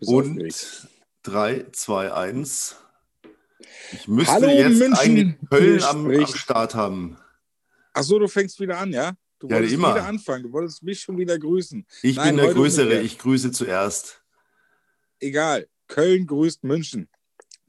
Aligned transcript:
Und 0.00 0.52
3, 1.22 1.66
2, 1.72 2.12
1. 2.12 2.76
Ich 3.92 4.08
müsste 4.08 4.32
Hallo, 4.32 4.48
jetzt 4.48 4.78
München. 4.78 4.94
eigentlich 4.94 5.34
Köln 5.50 5.82
am, 5.82 6.10
am. 6.10 6.26
Start 6.26 6.74
haben. 6.74 7.18
Achso, 7.92 8.18
du 8.18 8.28
fängst 8.28 8.58
wieder 8.60 8.78
an, 8.78 8.92
ja? 8.92 9.12
Du 9.38 9.48
Ja, 9.48 9.56
wolltest 9.56 9.74
immer. 9.74 9.94
wieder 9.94 10.06
anfangen. 10.06 10.44
Du 10.44 10.52
wolltest 10.52 10.82
mich 10.82 11.00
schon 11.00 11.18
wieder 11.18 11.38
grüßen. 11.38 11.86
Ich 12.02 12.16
Nein, 12.16 12.36
bin 12.36 12.44
der 12.44 12.54
Größere, 12.54 13.00
ich 13.00 13.18
grüße 13.18 13.52
zuerst. 13.52 14.22
Egal. 15.18 15.66
Köln 15.88 16.26
grüßt 16.26 16.62
München. 16.64 17.08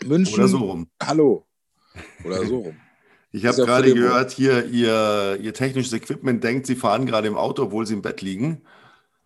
München. 0.06 0.34
Oder 0.36 0.48
so 0.48 0.58
rum. 0.58 0.90
Hallo. 1.02 1.48
Oder 2.24 2.46
so 2.46 2.60
rum. 2.60 2.76
Ich 3.34 3.46
habe 3.46 3.56
gerade 3.56 3.94
gehört, 3.94 4.32
hier 4.32 4.66
ihr, 4.66 5.40
ihr 5.42 5.54
technisches 5.54 5.94
Equipment 5.94 6.44
denkt, 6.44 6.68
sie 6.68 6.76
fahren 6.76 7.06
gerade 7.06 7.30
im 7.30 7.38
Auto, 7.38 7.64
obwohl 7.64 7.88
sie 7.88 7.94
im 7.94 8.02
Bett 8.02 8.22
liegen. 8.22 8.64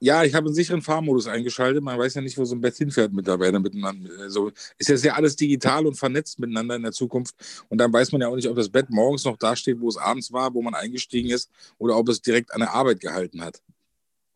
Ja, 0.06 0.24
ich 0.24 0.36
habe 0.36 0.46
einen 0.46 0.54
sicheren 0.54 0.84
Fahrmodus 0.84 1.26
eingeschaltet. 1.26 1.84
Man 1.84 1.98
weiß 1.98 2.14
ja 2.14 2.22
nicht, 2.22 2.38
wo 2.38 2.46
so 2.46 2.54
ein 2.54 2.62
Bett 2.62 2.76
hinfährt 2.76 3.12
mittlerweile 3.12 3.60
miteinander. 3.60 4.12
Also 4.20 4.52
ist 4.78 4.88
jetzt 4.88 5.04
ja 5.04 5.16
alles 5.16 5.36
digital 5.36 5.88
und 5.88 5.96
vernetzt 5.96 6.38
miteinander 6.38 6.76
in 6.76 6.84
der 6.84 6.92
Zukunft. 6.92 7.34
Und 7.70 7.80
dann 7.80 7.92
weiß 7.92 8.12
man 8.12 8.22
ja 8.22 8.28
auch 8.28 8.36
nicht, 8.36 8.48
ob 8.48 8.56
das 8.56 8.70
Bett 8.70 8.92
morgens 8.92 9.26
noch 9.26 9.36
da 9.36 9.56
steht, 9.56 9.82
wo 9.82 9.90
es 9.90 9.98
abends 9.98 10.32
war, 10.32 10.54
wo 10.54 10.62
man 10.62 10.76
eingestiegen 10.76 11.32
ist, 11.32 11.50
oder 11.80 11.98
ob 11.98 12.08
es 12.10 12.22
direkt 12.22 12.54
an 12.54 12.60
der 12.60 12.72
Arbeit 12.72 13.00
gehalten 13.00 13.42
hat. 13.42 13.64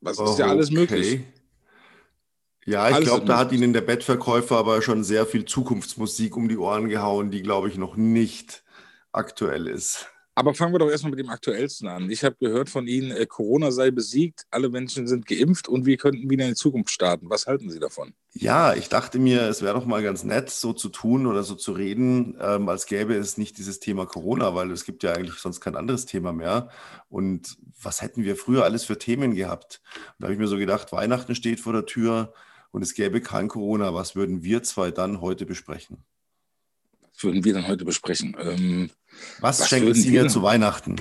Das 0.02 0.18
ist 0.18 0.40
ja 0.40 0.48
alles 0.48 0.72
möglich. 0.72 1.20
Okay. 1.20 1.26
Ja, 2.66 2.90
ich 2.90 3.06
glaube, 3.06 3.28
da 3.28 3.38
hat 3.38 3.52
möglich. 3.52 3.62
Ihnen 3.62 3.74
der 3.74 3.82
Bettverkäufer 3.82 4.58
aber 4.58 4.82
schon 4.82 5.04
sehr 5.04 5.28
viel 5.28 5.46
Zukunftsmusik 5.46 6.36
um 6.36 6.50
die 6.50 6.58
Ohren 6.58 6.90
gehauen, 6.90 7.30
die, 7.30 7.44
glaube 7.44 7.70
ich, 7.70 7.78
noch 7.78 7.96
nicht 7.96 8.64
aktuell 9.12 9.68
ist. 9.68 10.08
Aber 10.40 10.54
fangen 10.54 10.74
wir 10.74 10.80
doch 10.80 10.90
erstmal 10.90 11.10
mit 11.10 11.20
dem 11.20 11.28
Aktuellsten 11.28 11.90
an. 11.90 12.10
Ich 12.10 12.24
habe 12.24 12.38
gehört 12.40 12.70
von 12.70 12.88
Ihnen, 12.88 13.12
äh, 13.12 13.26
Corona 13.26 13.72
sei 13.72 13.92
besiegt, 13.92 14.46
alle 14.52 14.70
Menschen 14.70 15.06
sind 15.06 15.26
geimpft 15.26 15.68
und 15.68 15.86
wir 15.86 15.98
könnten 15.98 16.30
wieder 16.30 16.46
in 16.46 16.52
die 16.52 16.56
Zukunft 16.56 16.92
starten. 16.92 17.30
Was 17.30 17.46
halten 17.46 17.70
Sie 17.70 17.80
davon? 17.80 18.14
Ja, 18.32 18.74
ich 18.74 18.88
dachte 18.88 19.20
mir, 19.20 19.42
es 19.50 19.62
wäre 19.62 19.74
doch 19.74 19.86
mal 19.86 20.02
ganz 20.02 20.24
nett, 20.24 20.50
so 20.50 20.72
zu 20.72 20.88
tun 20.88 21.26
oder 21.26 21.44
so 21.44 21.56
zu 21.56 21.74
reden, 21.74 22.38
ähm, 22.40 22.70
als 22.70 22.86
gäbe 22.86 23.16
es 23.16 23.38
nicht 23.38 23.58
dieses 23.58 23.82
Thema 23.82 24.06
Corona, 24.06 24.56
weil 24.56 24.72
es 24.72 24.86
gibt 24.86 25.04
ja 25.04 25.12
eigentlich 25.12 25.36
sonst 25.40 25.60
kein 25.60 25.76
anderes 25.76 26.06
Thema 26.06 26.32
mehr. 26.32 26.70
Und 27.10 27.58
was 27.82 28.02
hätten 28.02 28.24
wir 28.24 28.38
früher 28.38 28.64
alles 28.64 28.86
für 28.86 28.98
Themen 28.98 29.36
gehabt? 29.36 29.82
Und 29.94 30.20
da 30.20 30.28
habe 30.28 30.36
ich 30.36 30.40
mir 30.40 30.48
so 30.48 30.58
gedacht, 30.58 30.94
Weihnachten 30.94 31.36
steht 31.36 31.60
vor 31.60 31.74
der 31.74 31.86
Tür 31.86 32.34
und 32.72 32.82
es 32.82 32.94
gäbe 32.94 33.20
kein 33.20 33.50
Corona. 33.50 33.94
Was 33.94 34.16
würden 34.16 34.42
wir 34.42 34.64
zwei 34.64 34.90
dann 34.90 35.20
heute 35.20 35.46
besprechen? 35.46 36.06
Würden 37.22 37.44
wir 37.44 37.54
dann 37.54 37.68
heute 37.68 37.86
besprechen? 37.86 38.36
Ähm, 38.40 38.90
Was, 39.40 39.60
Was 39.60 39.70
schenken 39.70 39.94
Sie 39.94 40.12
mir 40.12 40.28
zu 40.28 40.42
Weihnachten? 40.42 40.96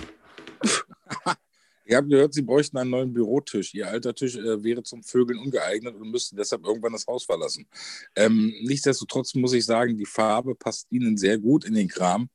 ihr 1.84 1.96
habt 1.96 2.10
gehört, 2.10 2.34
Sie 2.34 2.42
bräuchten 2.42 2.76
einen 2.76 2.90
neuen 2.90 3.12
Bürotisch. 3.12 3.74
Ihr 3.74 3.88
alter 3.88 4.14
Tisch 4.14 4.36
äh, 4.36 4.62
wäre 4.62 4.82
zum 4.82 5.02
Vögeln 5.02 5.38
ungeeignet 5.38 5.94
und 5.94 6.10
müssten 6.10 6.36
deshalb 6.36 6.64
irgendwann 6.64 6.92
das 6.92 7.06
Haus 7.06 7.24
verlassen. 7.24 7.66
Ähm, 8.14 8.54
nichtsdestotrotz 8.62 9.34
muss 9.34 9.52
ich 9.52 9.64
sagen, 9.64 9.96
die 9.96 10.06
Farbe 10.06 10.54
passt 10.54 10.86
Ihnen 10.90 11.16
sehr 11.16 11.38
gut 11.38 11.64
in 11.64 11.74
den 11.74 11.88
Kram. 11.88 12.28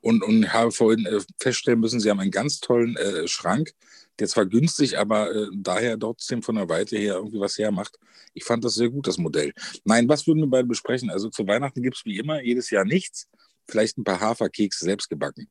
Und, 0.00 0.22
und 0.22 0.52
habe 0.52 0.70
vorhin 0.70 1.06
äh, 1.06 1.20
feststellen 1.40 1.80
müssen, 1.80 1.98
Sie 1.98 2.10
haben 2.10 2.20
einen 2.20 2.30
ganz 2.30 2.60
tollen 2.60 2.94
äh, 2.96 3.26
Schrank, 3.26 3.72
der 4.18 4.28
zwar 4.28 4.46
günstig, 4.46 4.98
aber 4.98 5.34
äh, 5.34 5.46
daher 5.56 5.98
trotzdem 5.98 6.42
von 6.42 6.54
der 6.56 6.68
Weite 6.68 6.96
her 6.96 7.14
irgendwie 7.14 7.40
was 7.40 7.58
hermacht. 7.58 7.98
Ich 8.32 8.44
fand 8.44 8.64
das 8.64 8.74
sehr 8.74 8.90
gut, 8.90 9.06
das 9.06 9.18
Modell. 9.18 9.52
Nein, 9.84 10.08
was 10.08 10.26
würden 10.26 10.40
wir 10.40 10.48
beide 10.48 10.68
besprechen? 10.68 11.10
Also 11.10 11.28
zu 11.30 11.46
Weihnachten 11.46 11.82
gibt 11.82 11.96
es 11.96 12.04
wie 12.04 12.18
immer 12.18 12.42
jedes 12.42 12.70
Jahr 12.70 12.84
nichts. 12.84 13.28
Vielleicht 13.68 13.98
ein 13.98 14.04
paar 14.04 14.20
Haferkekse 14.20 14.84
selbst 14.84 15.08
gebacken. 15.08 15.48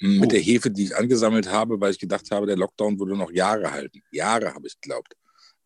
Mm, 0.00 0.20
Mit 0.20 0.30
Oh. 0.30 0.32
der 0.32 0.40
Hefe, 0.40 0.70
die 0.70 0.84
ich 0.84 0.96
angesammelt 0.96 1.50
habe, 1.50 1.80
weil 1.80 1.92
ich 1.92 1.98
gedacht 1.98 2.30
habe, 2.30 2.46
der 2.46 2.56
Lockdown 2.56 2.98
würde 2.98 3.16
noch 3.16 3.30
Jahre 3.30 3.70
halten. 3.70 4.02
Jahre, 4.10 4.54
habe 4.54 4.66
ich 4.66 4.80
geglaubt. 4.80 5.14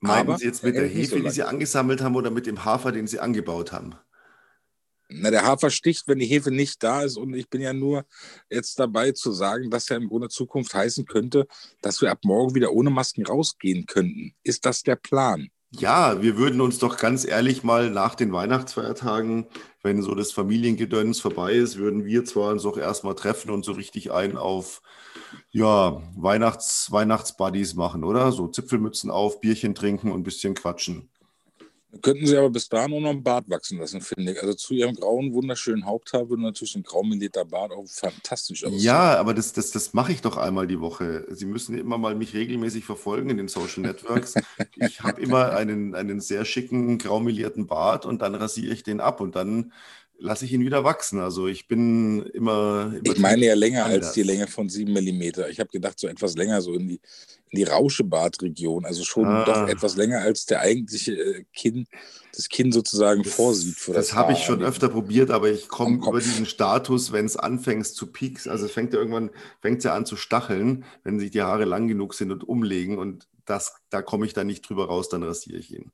Meinen 0.01 0.29
Aber 0.29 0.39
Sie 0.39 0.45
jetzt 0.47 0.63
mit 0.63 0.75
er 0.75 0.83
der 0.83 0.91
Hefe, 0.91 1.17
so 1.17 1.19
die 1.21 1.31
Sie 1.31 1.43
angesammelt 1.43 2.01
haben 2.03 2.17
oder 2.17 2.31
mit 2.31 2.47
dem 2.47 2.65
Hafer, 2.65 2.93
den 2.93 3.07
Sie 3.07 3.19
angebaut 3.19 3.73
haben? 3.73 3.95
Na, 5.09 5.31
der 5.31 5.45
Hafer 5.45 5.71
sticht, 5.71 6.09
wenn 6.09 6.19
die 6.19 6.27
Hefe 6.27 6.51
nicht 6.51 6.83
da 6.83 7.03
ist. 7.03 7.17
Und 7.17 7.35
ich 7.35 7.49
bin 7.49 7.61
ja 7.61 7.73
nur 7.73 8.05
jetzt 8.51 8.79
dabei 8.79 9.13
zu 9.13 9.33
sagen, 9.33 9.71
dass 9.71 9.89
ja 9.89 9.97
im 9.97 10.09
Grunde 10.09 10.29
Zukunft 10.29 10.75
heißen 10.75 11.07
könnte, 11.07 11.47
dass 11.81 12.01
wir 12.01 12.11
ab 12.11 12.21
morgen 12.25 12.55
wieder 12.55 12.73
ohne 12.73 12.91
Masken 12.91 13.25
rausgehen 13.25 13.87
könnten. 13.87 14.35
Ist 14.43 14.67
das 14.67 14.83
der 14.83 14.97
Plan? 14.97 15.49
Ja, 15.71 16.23
wir 16.23 16.39
würden 16.39 16.61
uns 16.61 16.79
doch 16.79 16.97
ganz 16.97 17.27
ehrlich 17.27 17.63
mal 17.63 17.91
nach 17.91 18.15
den 18.15 18.33
Weihnachtsfeiertagen, 18.33 19.47
wenn 19.83 20.01
so 20.01 20.15
das 20.15 20.33
Familiengedöns 20.33 21.21
vorbei 21.21 21.53
ist, 21.53 21.77
würden 21.77 22.05
wir 22.05 22.25
zwar 22.25 22.53
uns 22.53 22.65
auch 22.65 22.79
erstmal 22.79 23.15
treffen 23.15 23.51
und 23.51 23.65
so 23.65 23.73
richtig 23.73 24.11
ein 24.13 24.37
auf 24.37 24.81
ja, 25.51 26.03
Weihnachts, 26.17 26.91
Weihnachtsbuddies 26.93 27.75
machen, 27.75 28.05
oder? 28.05 28.33
So 28.33 28.49
Zipfelmützen 28.49 29.11
auf, 29.11 29.41
Bierchen 29.41 29.75
trinken 29.75 30.11
und 30.13 30.21
ein 30.21 30.25
bisschen 30.25 30.55
quatschen. 30.55 31.11
Könnten 31.97 32.27
sie 32.27 32.37
aber 32.37 32.51
bis 32.51 32.69
dahin 32.69 32.93
auch 32.95 33.01
noch 33.01 33.11
einen 33.11 33.23
Bart 33.23 33.49
wachsen 33.49 33.79
lassen, 33.79 34.01
finde 34.01 34.33
ich. 34.33 34.43
Also 34.43 34.55
zu 34.55 34.75
ihrem 34.75 34.95
grauen, 34.95 35.33
wunderschönen 35.33 35.87
Haupthaar 35.87 36.29
würde 36.29 36.43
natürlich 36.43 36.75
ein 36.77 36.83
graumelierter 36.83 37.45
Bart 37.45 37.73
auch 37.73 37.87
fantastisch 37.87 38.65
aussehen. 38.65 38.81
Ja, 38.81 39.19
aber 39.19 39.35
das, 39.35 39.53
das, 39.53 39.71
das 39.71 39.95
mache 39.95 40.13
ich 40.13 40.23
doch 40.23 40.37
einmal 40.37 40.67
die 40.67 40.81
Woche. 40.81 41.27
Sie 41.31 41.47
müssen 41.47 41.77
immer 41.79 41.99
mal 41.99 42.15
mich 42.15 42.35
regelmäßig 42.35 42.85
verfolgen 42.85 43.31
in 43.31 43.37
den 43.37 43.49
Social 43.49 43.83
Networks. 43.83 44.35
Ich 44.79 45.01
habe 45.01 45.21
immer 45.21 45.53
einen, 45.53 45.95
einen 45.95 46.21
sehr 46.21 46.45
schicken, 46.45 46.99
graumelierten 46.99 47.67
Bart 47.67 48.05
und 48.05 48.21
dann 48.21 48.35
rasiere 48.35 48.73
ich 48.75 48.83
den 48.83 49.01
ab 49.01 49.21
und 49.21 49.35
dann 49.35 49.73
lasse 50.19 50.45
ich 50.45 50.53
ihn 50.53 50.65
wieder 50.65 50.85
wachsen. 50.85 51.21
Also 51.21 51.47
ich 51.47 51.69
bin 51.69 52.23
immer. 52.27 52.93
immer 52.95 53.01
Ich 53.05 53.19
meine 53.19 53.47
ja 53.47 53.55
länger 53.55 53.85
als 53.85 53.95
anders. 53.95 54.13
die 54.15 54.23
Länge 54.23 54.47
von 54.47 54.69
sieben 54.69 54.93
Millimeter. 54.93 55.49
Ich 55.51 55.61
habe 55.61 55.71
gedacht, 55.71 55.99
so 55.99 56.09
etwas 56.09 56.37
länger, 56.37 56.61
so 56.63 56.73
in 56.75 56.89
die, 56.89 57.01
in 57.51 57.59
die 57.59 57.65
Rauschebartregion. 57.65 58.85
Also 58.85 59.05
schon 59.05 59.27
Ah. 59.27 59.45
doch 59.45 59.69
etwas 59.69 59.97
länger 59.97 60.21
als 60.21 60.47
der 60.47 60.61
eigentliche 60.61 61.13
äh, 61.13 61.45
Kinn, 61.53 61.87
das 62.35 62.49
Kinn 62.49 62.73
sozusagen 62.73 63.25
vorsieht. 63.25 63.77
Für 63.77 63.93
das 63.93 64.09
das 64.09 64.17
habe 64.17 64.33
ich 64.33 64.41
schon 64.41 64.63
öfter 64.63 64.89
probiert, 64.89 65.31
aber 65.31 65.51
ich 65.51 65.69
komme 65.69 65.97
über 66.07 66.21
diesen 66.21 66.47
Status, 66.47 67.13
wenn 67.13 67.27
es 67.27 67.37
anfängt 67.37 67.87
zu 67.87 68.07
pieks, 68.07 68.47
also 68.49 68.67
es 68.67 68.73
fängt 68.73 68.93
ja 68.93 68.99
irgendwann, 68.99 69.31
fängt 69.61 69.85
ja 69.85 69.95
an 69.95 70.07
zu 70.07 70.17
stacheln, 70.17 70.85
wenn 71.05 71.19
sich 71.19 71.31
die 71.31 71.43
Haare 71.43 71.65
lang 71.65 71.89
genug 71.89 72.15
sind 72.15 72.31
und 72.33 72.47
umlegen 72.49 72.99
und 72.99 73.27
das, 73.45 73.75
da 73.91 74.03
komme 74.03 74.27
ich 74.27 74.33
dann 74.33 74.47
nicht 74.49 74.69
drüber 74.69 74.87
raus, 74.87 75.09
dann 75.09 75.23
rasiere 75.23 75.59
ich 75.59 75.73
ihn. 75.73 75.93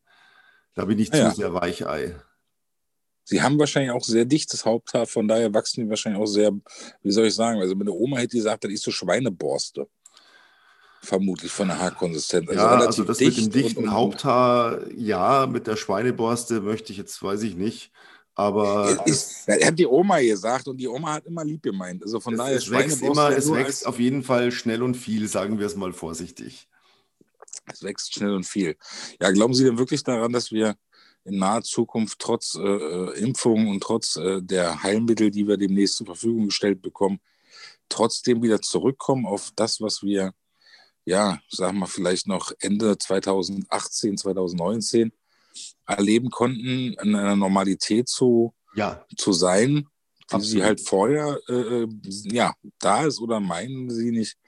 Da 0.74 0.86
bin 0.86 0.98
ich 0.98 1.12
Ah 1.12 1.16
zu 1.16 1.22
ja. 1.22 1.30
sehr 1.34 1.54
Weichei. 1.54 2.16
Sie 3.24 3.40
haben 3.40 3.58
wahrscheinlich 3.58 3.92
auch 3.92 4.04
sehr 4.04 4.24
dichtes 4.24 4.64
Haupthaar, 4.64 5.06
von 5.06 5.28
daher 5.28 5.52
wachsen 5.54 5.84
die 5.84 5.90
wahrscheinlich 5.90 6.20
auch 6.20 6.26
sehr, 6.26 6.52
wie 7.02 7.12
soll 7.12 7.26
ich 7.26 7.34
sagen, 7.34 7.60
also 7.60 7.74
meine 7.74 7.92
Oma 7.92 8.18
hätte 8.18 8.36
gesagt, 8.36 8.64
das 8.64 8.72
ist 8.72 8.82
so 8.82 8.90
Schweineborste. 8.90 9.86
Vermutlich 11.04 11.50
von 11.50 11.66
der 11.66 11.80
Haarkonsistenz. 11.80 12.48
Also 12.48 12.60
ja, 12.60 12.68
also 12.68 13.04
das 13.04 13.18
dicht 13.18 13.36
mit 13.36 13.46
dem 13.46 13.62
dichten 13.62 13.78
und, 13.80 13.84
und, 13.86 13.92
Haupthaar, 13.92 14.88
ja, 14.96 15.46
mit 15.46 15.66
der 15.66 15.76
Schweineborste 15.76 16.60
möchte 16.60 16.92
ich 16.92 16.98
jetzt, 16.98 17.20
weiß 17.20 17.42
ich 17.42 17.56
nicht. 17.56 17.90
Aber 18.34 19.02
Ist, 19.04 19.46
er 19.46 19.66
hat 19.66 19.78
die 19.78 19.86
Oma 19.86 20.20
gesagt 20.20 20.66
und 20.68 20.76
die 20.78 20.88
Oma 20.88 21.14
hat 21.14 21.26
immer 21.26 21.44
lieb 21.44 21.62
gemeint. 21.62 22.02
Also 22.02 22.18
von 22.20 22.34
es, 22.34 22.38
daher 22.38 22.56
es 22.56 22.70
wächst 22.70 22.98
Schweineborste 22.98 23.06
immer, 23.06 23.36
es 23.36 23.52
wächst 23.52 23.86
auf 23.86 23.98
jeden 23.98 24.22
Fall 24.22 24.52
schnell 24.52 24.82
und 24.82 24.94
viel, 24.94 25.28
sagen 25.28 25.58
wir 25.58 25.66
es 25.66 25.76
mal 25.76 25.92
vorsichtig. 25.92 26.68
Es 27.70 27.82
wächst 27.82 28.14
schnell 28.14 28.34
und 28.34 28.46
viel. 28.46 28.76
Ja, 29.20 29.30
glauben 29.32 29.54
Sie 29.54 29.64
denn 29.64 29.78
wirklich 29.78 30.02
daran, 30.02 30.32
dass 30.32 30.50
wir 30.50 30.76
in 31.24 31.38
naher 31.38 31.62
Zukunft 31.62 32.18
trotz 32.18 32.54
äh, 32.54 32.60
äh, 32.60 33.18
Impfungen 33.18 33.68
und 33.68 33.82
trotz 33.82 34.16
äh, 34.16 34.42
der 34.42 34.82
Heilmittel, 34.82 35.30
die 35.30 35.46
wir 35.46 35.56
demnächst 35.56 35.96
zur 35.96 36.06
Verfügung 36.06 36.46
gestellt 36.46 36.82
bekommen, 36.82 37.20
trotzdem 37.88 38.42
wieder 38.42 38.60
zurückkommen 38.60 39.26
auf 39.26 39.52
das, 39.54 39.80
was 39.80 40.02
wir, 40.02 40.32
ja, 41.04 41.40
sagen 41.48 41.78
wir 41.78 41.86
vielleicht 41.86 42.26
noch 42.26 42.52
Ende 42.60 42.96
2018, 42.98 44.16
2019 44.16 45.12
erleben 45.86 46.30
konnten, 46.30 46.94
in 46.94 47.14
einer 47.14 47.36
Normalität 47.36 48.08
zu, 48.08 48.54
Ja, 48.74 49.04
zu 49.16 49.32
sein, 49.32 49.86
wie 50.30 50.36
Absolut. 50.36 50.46
sie 50.46 50.62
halt 50.62 50.80
vorher 50.80 51.38
äh, 51.48 51.86
ja, 52.24 52.54
da 52.78 53.04
ist 53.04 53.20
oder 53.20 53.38
meinen 53.38 53.90
Sie 53.90 54.10
nicht, 54.12 54.38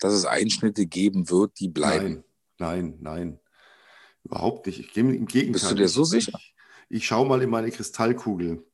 dass 0.00 0.14
es 0.14 0.24
Einschnitte 0.24 0.86
geben 0.86 1.28
wird, 1.28 1.60
die 1.60 1.68
bleiben? 1.68 2.24
nein, 2.58 2.94
nein, 2.98 2.98
nein. 3.00 3.40
Überhaupt 4.24 4.66
nicht. 4.66 4.80
Ich 4.80 4.92
gehe 4.92 5.02
im 5.04 5.26
Gegenteil. 5.26 5.52
Bist 5.52 5.70
du 5.70 5.74
dir 5.74 5.88
so 5.88 6.04
sicher? 6.04 6.32
Ich, 6.38 6.54
ich 6.88 7.06
schaue 7.06 7.26
mal 7.28 7.42
in 7.42 7.50
meine 7.50 7.70
Kristallkugel. 7.70 8.64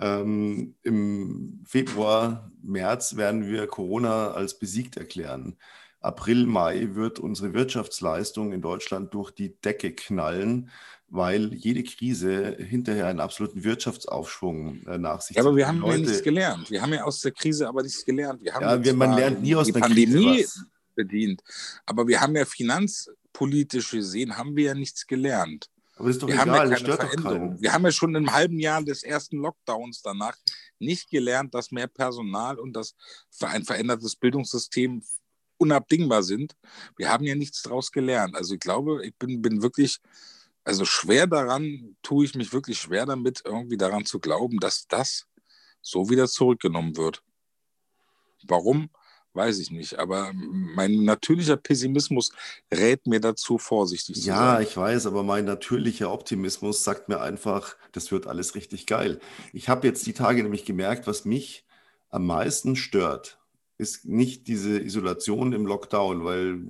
Ähm, 0.00 0.74
Im 0.82 1.64
Februar, 1.66 2.50
März 2.62 3.16
werden 3.16 3.46
wir 3.48 3.66
Corona 3.66 4.30
als 4.32 4.58
besiegt 4.58 4.96
erklären. 4.96 5.56
April, 6.00 6.46
Mai 6.46 6.90
wird 6.94 7.18
unsere 7.18 7.52
Wirtschaftsleistung 7.54 8.52
in 8.52 8.62
Deutschland 8.62 9.12
durch 9.14 9.32
die 9.32 9.60
Decke 9.60 9.92
knallen, 9.92 10.70
weil 11.08 11.52
jede 11.54 11.82
Krise 11.82 12.54
hinterher 12.58 13.06
einen 13.08 13.18
absoluten 13.18 13.64
Wirtschaftsaufschwung 13.64 14.86
äh, 14.86 14.98
nach 14.98 15.20
sich 15.20 15.36
Ja, 15.36 15.42
aber 15.42 15.50
zieht. 15.50 15.56
wir 15.58 15.68
haben 15.68 15.78
ja 15.82 15.86
Leute- 15.88 16.00
nichts 16.02 16.22
gelernt. 16.22 16.70
Wir 16.70 16.82
haben 16.82 16.92
ja 16.92 17.02
aus 17.02 17.20
der 17.20 17.32
Krise 17.32 17.66
aber 17.68 17.82
nichts 17.82 18.04
gelernt. 18.04 18.40
Wir 18.42 18.54
haben 18.54 18.84
Ja, 18.84 18.92
man 18.94 19.14
lernt 19.16 19.42
nie 19.42 19.56
aus 19.56 19.66
die 19.66 19.74
einer 19.74 19.80
Pandemie 19.86 20.06
Krise 20.36 20.60
was. 20.60 20.66
bedient, 20.94 21.42
aber 21.86 22.06
wir 22.06 22.20
haben 22.20 22.36
ja 22.36 22.44
finanzpolitisch 23.38 23.90
gesehen, 23.90 24.36
haben 24.36 24.56
wir 24.56 24.64
ja 24.64 24.74
nichts 24.74 25.06
gelernt. 25.06 25.70
Aber 25.96 26.10
ist 26.10 26.22
doch 26.22 26.28
Wir 26.28 26.38
haben 26.38 26.50
egal, 26.50 26.70
ja 26.70 26.78
das 26.78 26.82
keine 26.82 26.96
Veränderung. 26.96 27.60
Wir 27.60 27.72
haben 27.72 27.84
ja 27.84 27.92
schon 27.92 28.14
im 28.14 28.32
halben 28.32 28.58
Jahr 28.60 28.82
des 28.82 29.02
ersten 29.02 29.38
Lockdowns 29.38 30.02
danach 30.02 30.36
nicht 30.78 31.10
gelernt, 31.10 31.54
dass 31.54 31.72
mehr 31.72 31.88
Personal 31.88 32.58
und 32.58 32.72
das 32.74 32.94
für 33.30 33.48
ein 33.48 33.64
verändertes 33.64 34.14
Bildungssystem 34.14 35.02
unabdingbar 35.56 36.22
sind. 36.22 36.54
Wir 36.96 37.10
haben 37.10 37.24
ja 37.24 37.34
nichts 37.34 37.62
daraus 37.62 37.90
gelernt. 37.90 38.36
Also 38.36 38.54
ich 38.54 38.60
glaube, 38.60 39.04
ich 39.04 39.14
bin, 39.16 39.42
bin 39.42 39.60
wirklich 39.60 39.98
also 40.62 40.84
schwer 40.84 41.26
daran, 41.26 41.96
tue 42.02 42.26
ich 42.26 42.34
mich 42.34 42.52
wirklich 42.52 42.78
schwer 42.78 43.06
damit, 43.06 43.42
irgendwie 43.44 43.78
daran 43.78 44.04
zu 44.04 44.20
glauben, 44.20 44.60
dass 44.60 44.86
das 44.86 45.26
so 45.80 46.10
wieder 46.10 46.28
zurückgenommen 46.28 46.96
wird. 46.96 47.22
Warum? 48.46 48.90
Weiß 49.34 49.58
ich 49.58 49.70
nicht. 49.70 49.98
Aber 49.98 50.32
mein 50.34 51.04
natürlicher 51.04 51.56
Pessimismus 51.56 52.32
rät 52.72 53.06
mir 53.06 53.20
dazu, 53.20 53.58
vorsichtig 53.58 54.16
zu 54.16 54.28
Ja, 54.28 54.54
sein. 54.54 54.62
ich 54.62 54.76
weiß, 54.76 55.06
aber 55.06 55.22
mein 55.22 55.44
natürlicher 55.44 56.10
Optimismus 56.12 56.82
sagt 56.82 57.08
mir 57.08 57.20
einfach, 57.20 57.76
das 57.92 58.10
wird 58.10 58.26
alles 58.26 58.54
richtig 58.54 58.86
geil. 58.86 59.20
Ich 59.52 59.68
habe 59.68 59.86
jetzt 59.86 60.06
die 60.06 60.12
Tage 60.12 60.42
nämlich 60.42 60.64
gemerkt, 60.64 61.06
was 61.06 61.24
mich 61.24 61.64
am 62.10 62.26
meisten 62.26 62.74
stört, 62.74 63.38
ist 63.76 64.06
nicht 64.06 64.48
diese 64.48 64.80
Isolation 64.80 65.52
im 65.52 65.66
Lockdown, 65.66 66.24
weil 66.24 66.60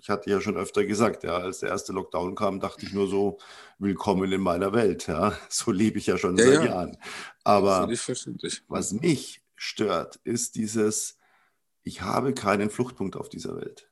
ich 0.00 0.08
hatte 0.08 0.30
ja 0.30 0.40
schon 0.40 0.56
öfter 0.56 0.84
gesagt, 0.86 1.24
ja, 1.24 1.36
als 1.36 1.58
der 1.58 1.68
erste 1.68 1.92
Lockdown 1.92 2.34
kam, 2.34 2.60
dachte 2.60 2.86
ich 2.86 2.92
nur 2.94 3.08
so, 3.08 3.38
willkommen 3.78 4.32
in 4.32 4.40
meiner 4.40 4.72
Welt, 4.72 5.08
ja. 5.08 5.36
So 5.50 5.72
lebe 5.72 5.98
ich 5.98 6.06
ja 6.06 6.16
schon 6.16 6.38
Ja, 6.38 6.44
seit 6.44 6.54
ja. 6.54 6.64
Jahren. 6.64 6.96
Aber 7.44 7.88
was 8.68 8.92
mich 8.92 9.42
stört, 9.56 10.20
ist 10.24 10.54
dieses, 10.54 11.17
ich 11.88 12.02
habe 12.02 12.34
keinen 12.34 12.70
Fluchtpunkt 12.70 13.16
auf 13.16 13.28
dieser 13.30 13.56
Welt. 13.56 13.90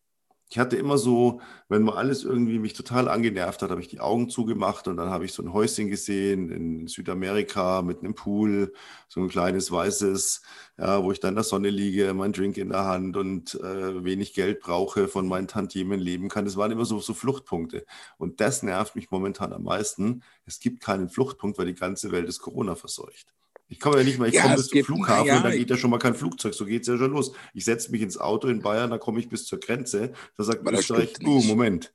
Ich 0.49 0.59
hatte 0.61 0.77
immer 0.77 0.97
so, 0.99 1.41
wenn 1.69 1.83
mal 1.83 1.97
alles 1.97 2.23
irgendwie 2.25 2.61
mich 2.61 2.75
total 2.75 3.09
angenervt 3.09 3.63
hat, 3.63 3.71
habe 3.71 3.81
ich 3.81 3.89
die 3.89 3.99
Augen 4.01 4.29
zugemacht 4.31 4.87
und 4.87 4.97
dann 4.97 5.11
habe 5.11 5.25
ich 5.25 5.33
so 5.33 5.43
ein 5.43 5.53
Häuschen 5.53 5.89
gesehen 5.89 6.51
in 6.51 6.87
Südamerika 6.87 7.83
mit 7.83 8.01
einem 8.01 8.15
Pool, 8.15 8.73
so 9.09 9.21
ein 9.21 9.29
kleines 9.29 9.73
weißes, 9.73 10.43
ja, 10.79 11.03
wo 11.03 11.11
ich 11.11 11.19
dann 11.21 11.31
in 11.31 11.37
der 11.37 11.45
Sonne 11.45 11.71
liege, 11.71 12.15
mein 12.15 12.33
Drink 12.33 12.59
in 12.59 12.69
der 12.69 12.85
Hand 12.85 13.17
und 13.17 13.55
äh, 13.57 14.05
wenig 14.05 14.35
Geld 14.35 14.61
brauche, 14.61 15.09
von 15.09 15.27
meinen 15.27 15.49
Tantiemen 15.49 15.99
leben 15.99 16.29
kann. 16.29 16.45
Das 16.45 16.57
waren 16.57 16.71
immer 16.71 16.85
so, 16.85 17.01
so 17.01 17.15
Fluchtpunkte. 17.15 17.87
Und 18.19 18.41
das 18.41 18.63
nervt 18.63 18.95
mich 18.95 19.11
momentan 19.11 19.53
am 19.53 19.65
meisten. 19.65 20.23
Es 20.45 20.61
gibt 20.61 20.81
keinen 20.81 21.09
Fluchtpunkt, 21.09 21.59
weil 21.59 21.67
die 21.67 21.75
ganze 21.75 22.13
Welt 22.13 22.29
ist 22.29 22.41
Corona 22.41 22.77
verseucht. 22.77 23.36
Ich 23.69 23.81
komme 23.81 23.99
ja 23.99 24.05
nicht 24.05 24.19
mal, 24.19 24.29
ich 24.29 24.35
Ja, 24.35 24.43
komme 24.43 24.57
bis 24.57 24.69
zum 24.69 24.73
gibt- 24.75 24.87
Flughafen 24.87 25.27
na 25.29 25.37
und 25.39 25.43
dann 25.45 25.53
ja, 25.53 25.59
geht 25.59 25.71
ja 25.71 25.77
schon 25.77 25.91
mal 25.91 25.99
kein 25.99 26.15
Flugzeug. 26.15 26.55
So 26.55 26.65
geht 26.67 26.83
es 26.83 26.89
ja 26.89 26.97
schon 26.99 27.11
los. 27.11 27.33
Ich 27.53 27.65
setze 27.65 27.91
mich 27.91 28.01
ins 28.03 28.17
Auto 28.17 28.47
in 28.49 28.63
Bayern, 28.63 28.91
dann 28.91 29.01
komme 29.01 29.19
ich 29.19 29.29
bis 29.29 29.45
zur 29.45 29.59
Grenze. 29.59 30.13
Da 30.37 30.45
sagt 30.45 30.65
das 30.67 30.81
Österreich, 30.81 31.15
oh. 31.25 31.41
Moment. 31.43 31.93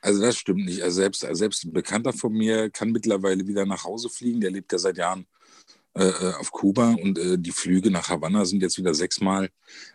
Also 0.00 0.20
das 0.20 0.36
stimmt 0.36 0.64
nicht. 0.64 0.82
Also 0.82 0.96
selbst, 1.00 1.26
selbst 1.32 1.64
ein 1.64 1.72
Bekannter 1.72 2.12
von 2.12 2.32
mir 2.32 2.70
kann 2.70 2.92
mittlerweile 2.92 3.46
wieder 3.48 3.66
nach 3.66 3.82
Hause 3.84 4.08
fliegen. 4.08 4.40
Der 4.40 4.52
lebt 4.52 4.70
ja 4.72 4.78
seit 4.78 4.96
Jahren 4.96 5.26
äh, 5.94 6.04
äh, 6.06 6.34
auf 6.34 6.52
Kuba 6.52 6.92
und 6.92 7.18
äh, 7.18 7.36
die 7.36 7.50
Flüge 7.50 7.90
nach 7.90 8.08
Havanna 8.08 8.44
sind 8.44 8.62
jetzt 8.62 8.78
wieder 8.78 8.94
sechsmal 8.94 9.50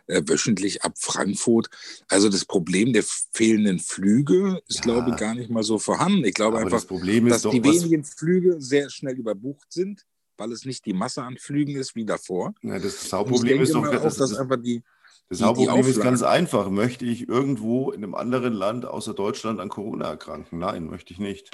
äh, 0.08 0.22
wöchentlich 0.26 0.84
ab 0.84 0.96
Frankfurt. 0.98 1.70
Also 2.10 2.28
das 2.28 2.44
Problem 2.44 2.92
der 2.92 3.04
fehlenden 3.32 3.80
Flüge 3.80 4.62
ist, 4.68 4.80
Ja. 4.80 4.82
glaube 4.82 5.12
ich, 5.12 5.16
gar 5.16 5.36
nicht 5.36 5.50
mal 5.50 5.64
so 5.64 5.80
vorhanden. 5.80 6.26
Ich 6.26 6.34
glaube 6.34 6.58
Aber 6.58 6.66
einfach, 6.66 6.80
das 6.80 6.86
Problem 6.88 7.30
dass 7.30 7.44
doch, 7.44 7.52
die 7.52 7.64
wenigen 7.64 8.04
Flüge 8.04 8.60
sehr 8.60 8.90
schnell 8.90 9.16
überbucht 9.18 9.72
sind, 9.72 10.06
weil 10.38 10.52
es 10.52 10.66
nicht 10.66 10.86
die 10.86 10.94
Masse 10.94 11.24
an 11.24 11.38
Flügen 11.38 11.76
ist 11.76 11.96
wie 11.96 12.06
davor. 12.06 12.54
ja, 12.62 12.80
das 12.80 13.12
Hauptproblem 13.12 13.62
ist 13.62 13.74
doch, 13.74 13.84
das, 13.90 14.02
dass 14.02 14.18
das, 14.18 14.34
einfach 14.36 14.58
die, 14.62 14.84
das 15.30 15.38
die- 15.38 15.44
die 15.44 15.48
Hauptproblem 15.48 15.86
ist 15.88 16.02
ganz 16.02 16.22
einfach. 16.22 16.70
Möchte 16.70 17.06
ich 17.06 17.28
irgendwo 17.30 17.92
in 17.92 18.04
einem 18.04 18.16
anderen 18.16 18.54
Land 18.54 18.86
außer 18.86 19.14
Deutschland 19.14 19.60
an 19.60 19.70
Corona 19.70 20.10
erkranken? 20.10 20.60
Nein, 20.60 20.86
möchte 20.86 21.14
ich 21.14 21.20
nicht. 21.20 21.52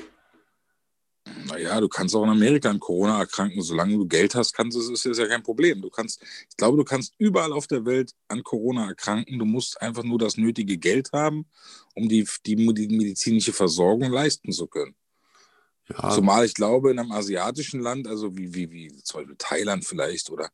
Naja, 1.47 1.79
du 1.79 1.87
kannst 1.87 2.15
auch 2.15 2.23
in 2.23 2.29
Amerika 2.29 2.69
an 2.69 2.79
Corona 2.79 3.19
erkranken. 3.19 3.61
Solange 3.61 3.93
du 3.95 4.07
Geld 4.07 4.33
hast, 4.35 4.53
kannst 4.53 4.75
du, 4.77 4.91
ist 4.93 5.05
das 5.05 5.17
ja 5.17 5.27
kein 5.27 5.43
Problem. 5.43 5.81
Du 5.81 5.89
kannst, 5.89 6.21
ich 6.49 6.57
glaube, 6.57 6.77
du 6.77 6.83
kannst 6.83 7.13
überall 7.19 7.53
auf 7.53 7.67
der 7.67 7.85
Welt 7.85 8.13
an 8.27 8.43
Corona 8.43 8.87
erkranken. 8.87 9.37
Du 9.37 9.45
musst 9.45 9.79
einfach 9.81 10.03
nur 10.03 10.17
das 10.17 10.37
nötige 10.37 10.77
Geld 10.77 11.11
haben, 11.13 11.45
um 11.95 12.09
die, 12.09 12.27
die 12.45 12.55
medizinische 12.55 13.53
Versorgung 13.53 14.11
leisten 14.11 14.51
zu 14.51 14.67
können. 14.67 14.95
Ja, 15.91 16.09
Zumal 16.11 16.45
ich 16.45 16.53
glaube, 16.53 16.91
in 16.91 16.99
einem 16.99 17.11
asiatischen 17.11 17.79
Land, 17.79 18.07
also 18.07 18.35
wie, 18.37 18.53
wie, 18.53 18.71
wie 18.71 19.03
zum 19.03 19.21
Beispiel 19.21 19.35
Thailand 19.37 19.85
vielleicht 19.85 20.29
oder 20.29 20.49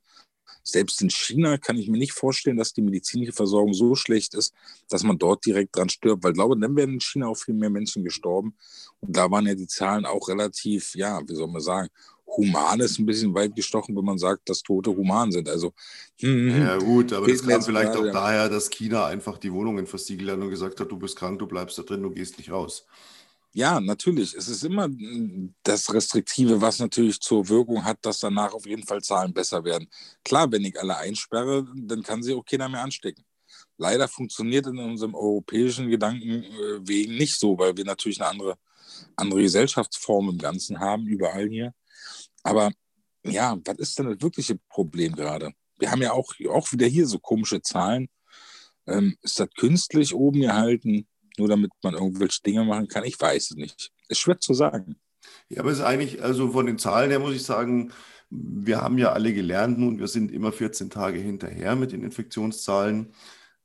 selbst 0.64 1.02
in 1.02 1.10
China, 1.10 1.58
kann 1.58 1.78
ich 1.78 1.90
mir 1.90 1.98
nicht 1.98 2.14
vorstellen, 2.14 2.58
dass 2.58 2.74
die 2.74 2.82
medizinische 2.82 3.34
Versorgung 3.34 3.74
so 3.74 3.96
schlecht 3.96 4.34
ist, 4.34 4.54
dass 4.90 5.04
man 5.04 5.18
dort 5.18 5.46
direkt 5.46 5.76
dran 5.76 5.90
stirbt. 5.90 6.24
Weil 6.24 6.32
ich 6.32 6.38
glaube, 6.38 6.58
dann 6.60 6.76
wären 6.76 6.94
in 6.94 7.02
China 7.02 7.28
auch 7.28 7.38
viel 7.38 7.54
mehr 7.54 7.70
Menschen 7.70 8.04
gestorben. 8.04 8.56
Und 9.00 9.16
da 9.16 9.30
waren 9.30 9.46
ja 9.46 9.54
die 9.54 9.68
Zahlen 9.68 10.06
auch 10.06 10.28
relativ, 10.28 10.96
ja, 10.96 11.22
wie 11.28 11.36
soll 11.36 11.48
man 11.48 11.62
sagen, 11.62 11.90
human 12.26 12.80
ist 12.80 12.98
ein 12.98 13.06
bisschen 13.06 13.34
weit 13.34 13.56
gestochen, 13.56 13.96
wenn 13.96 14.06
man 14.06 14.18
sagt, 14.18 14.50
dass 14.50 14.64
Tote 14.64 14.90
human 14.90 15.32
sind. 15.32 15.48
Also, 15.48 15.74
hm, 16.20 16.52
hm, 16.52 16.62
ja 16.62 16.78
gut, 16.78 17.14
aber 17.14 17.28
das 17.28 17.46
kam 17.46 17.62
vielleicht 17.62 17.94
gerade, 17.94 18.00
auch 18.00 18.06
ja. 18.06 18.12
daher, 18.12 18.50
dass 18.50 18.70
China 18.70 19.06
einfach 19.06 19.38
die 19.38 19.54
Wohnungen 19.54 19.86
versiegelt 19.86 20.32
hat 20.32 20.40
und 20.40 20.50
gesagt 20.50 20.80
hat, 20.80 20.92
du 20.92 20.98
bist 20.98 21.16
krank, 21.16 21.40
du 21.40 21.48
bleibst 21.48 21.78
da 21.78 21.84
drin, 21.84 22.02
du 22.02 22.10
gehst 22.10 22.38
nicht 22.38 22.52
raus. 22.52 22.86
Ja, 23.58 23.80
natürlich. 23.80 24.34
Es 24.34 24.50
ist 24.50 24.66
immer 24.66 24.90
mm, 24.90 25.56
das 25.64 25.94
Restriktive, 25.94 26.60
was 26.60 26.80
natürlich 26.80 27.22
zur 27.22 27.48
Wirkung 27.48 27.86
hat, 27.86 27.98
dass 28.02 28.20
danach 28.20 28.54
auf 28.54 28.66
jeden 28.66 28.84
Fall 28.84 29.02
Zahlen 29.02 29.34
besser 29.34 29.64
werden. 29.64 29.88
Klar, 30.26 30.52
wenn 30.52 30.66
ich 30.66 30.78
alle 30.78 30.98
einsperre, 30.98 31.66
dann 31.74 32.04
kann 32.04 32.22
sich 32.22 32.36
auch 32.36 32.44
keiner 32.44 32.68
mehr 32.68 32.82
anstecken. 32.84 33.24
Leider 33.78 34.10
funktioniert 34.10 34.68
in 34.68 34.78
unserem 34.78 35.16
europäischen 35.16 35.90
Gedanken 35.90 36.44
wegen 36.86 37.16
nicht 37.16 37.40
so, 37.40 37.58
weil 37.58 37.78
wir 37.78 37.86
natürlich 37.86 38.20
eine 38.22 38.32
andere, 38.32 38.58
andere 39.16 39.42
Gesellschaftsform 39.42 40.32
im 40.32 40.38
Ganzen 40.38 40.82
haben, 40.82 41.08
überall 41.08 41.48
hier. 41.48 41.74
Aber 42.44 42.72
ja, 43.24 43.58
was 43.64 43.78
ist 43.78 43.98
denn 43.98 44.10
das 44.10 44.22
wirkliche 44.22 44.58
Problem 44.68 45.16
gerade? 45.16 45.54
Wir 45.80 45.92
haben 45.92 46.02
ja 46.02 46.12
auch, 46.12 46.34
auch 46.50 46.72
wieder 46.74 46.88
hier 46.88 47.08
so 47.08 47.20
komische 47.20 47.62
Zahlen. 47.62 48.10
Ähm, 48.86 49.16
ist 49.22 49.40
das 49.40 49.50
künstlich 49.58 50.14
oben 50.14 50.42
gehalten? 50.42 51.08
Nur 51.40 51.48
damit 51.48 51.72
man 51.84 51.94
irgendwelche 51.94 52.42
Dinge 52.42 52.64
machen 52.64 52.88
kann. 52.88 53.04
Ich 53.04 53.20
weiß 53.20 53.52
es 53.52 53.56
nicht. 53.56 53.92
Ist 54.08 54.20
schwer 54.20 54.40
zu 54.40 54.54
sagen. 54.54 54.98
Ja, 55.50 55.62
aber 55.62 55.72
es 55.72 55.80
ist 55.80 55.84
eigentlich, 55.84 56.24
also 56.24 56.52
von 56.52 56.66
den 56.66 56.78
Zahlen 56.78 57.10
her 57.10 57.20
muss 57.20 57.36
ich 57.36 57.44
sagen, 57.44 57.92
wir 58.30 58.82
haben 58.82 58.98
ja 58.98 59.12
alle 59.12 59.34
gelernt 59.34 59.78
nun, 59.80 60.00
wir 60.00 60.08
sind 60.08 60.32
immer 60.32 60.52
14 60.52 60.90
Tage 60.90 61.20
hinterher 61.20 61.76
mit 61.76 61.92
den 61.92 62.04
Infektionszahlen. 62.04 63.14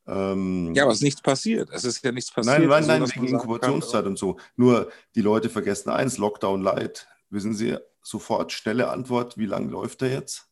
Ähm, 0.06 0.74
Ja, 0.74 0.84
aber 0.84 0.92
es 0.92 0.98
ist 0.98 1.04
nichts 1.04 1.22
passiert. 1.22 1.70
Es 1.72 1.84
ist 1.84 2.04
ja 2.04 2.12
nichts 2.12 2.32
passiert. 2.32 2.58
Nein, 2.58 2.68
nein, 2.68 2.86
nein, 2.86 3.10
wegen 3.14 3.26
Inkubationszeit 3.26 4.06
und 4.06 4.18
so. 4.18 4.38
Nur 4.56 4.90
die 5.14 5.22
Leute 5.22 5.48
vergessen 5.48 5.90
eins, 5.90 6.18
Lockdown 6.18 6.62
light. 6.62 7.08
Wissen 7.30 7.54
Sie, 7.54 7.76
sofort 8.02 8.52
schnelle 8.52 8.88
Antwort, 8.88 9.38
wie 9.38 9.46
lange 9.46 9.70
läuft 9.70 10.00
der 10.00 10.10
jetzt? 10.12 10.49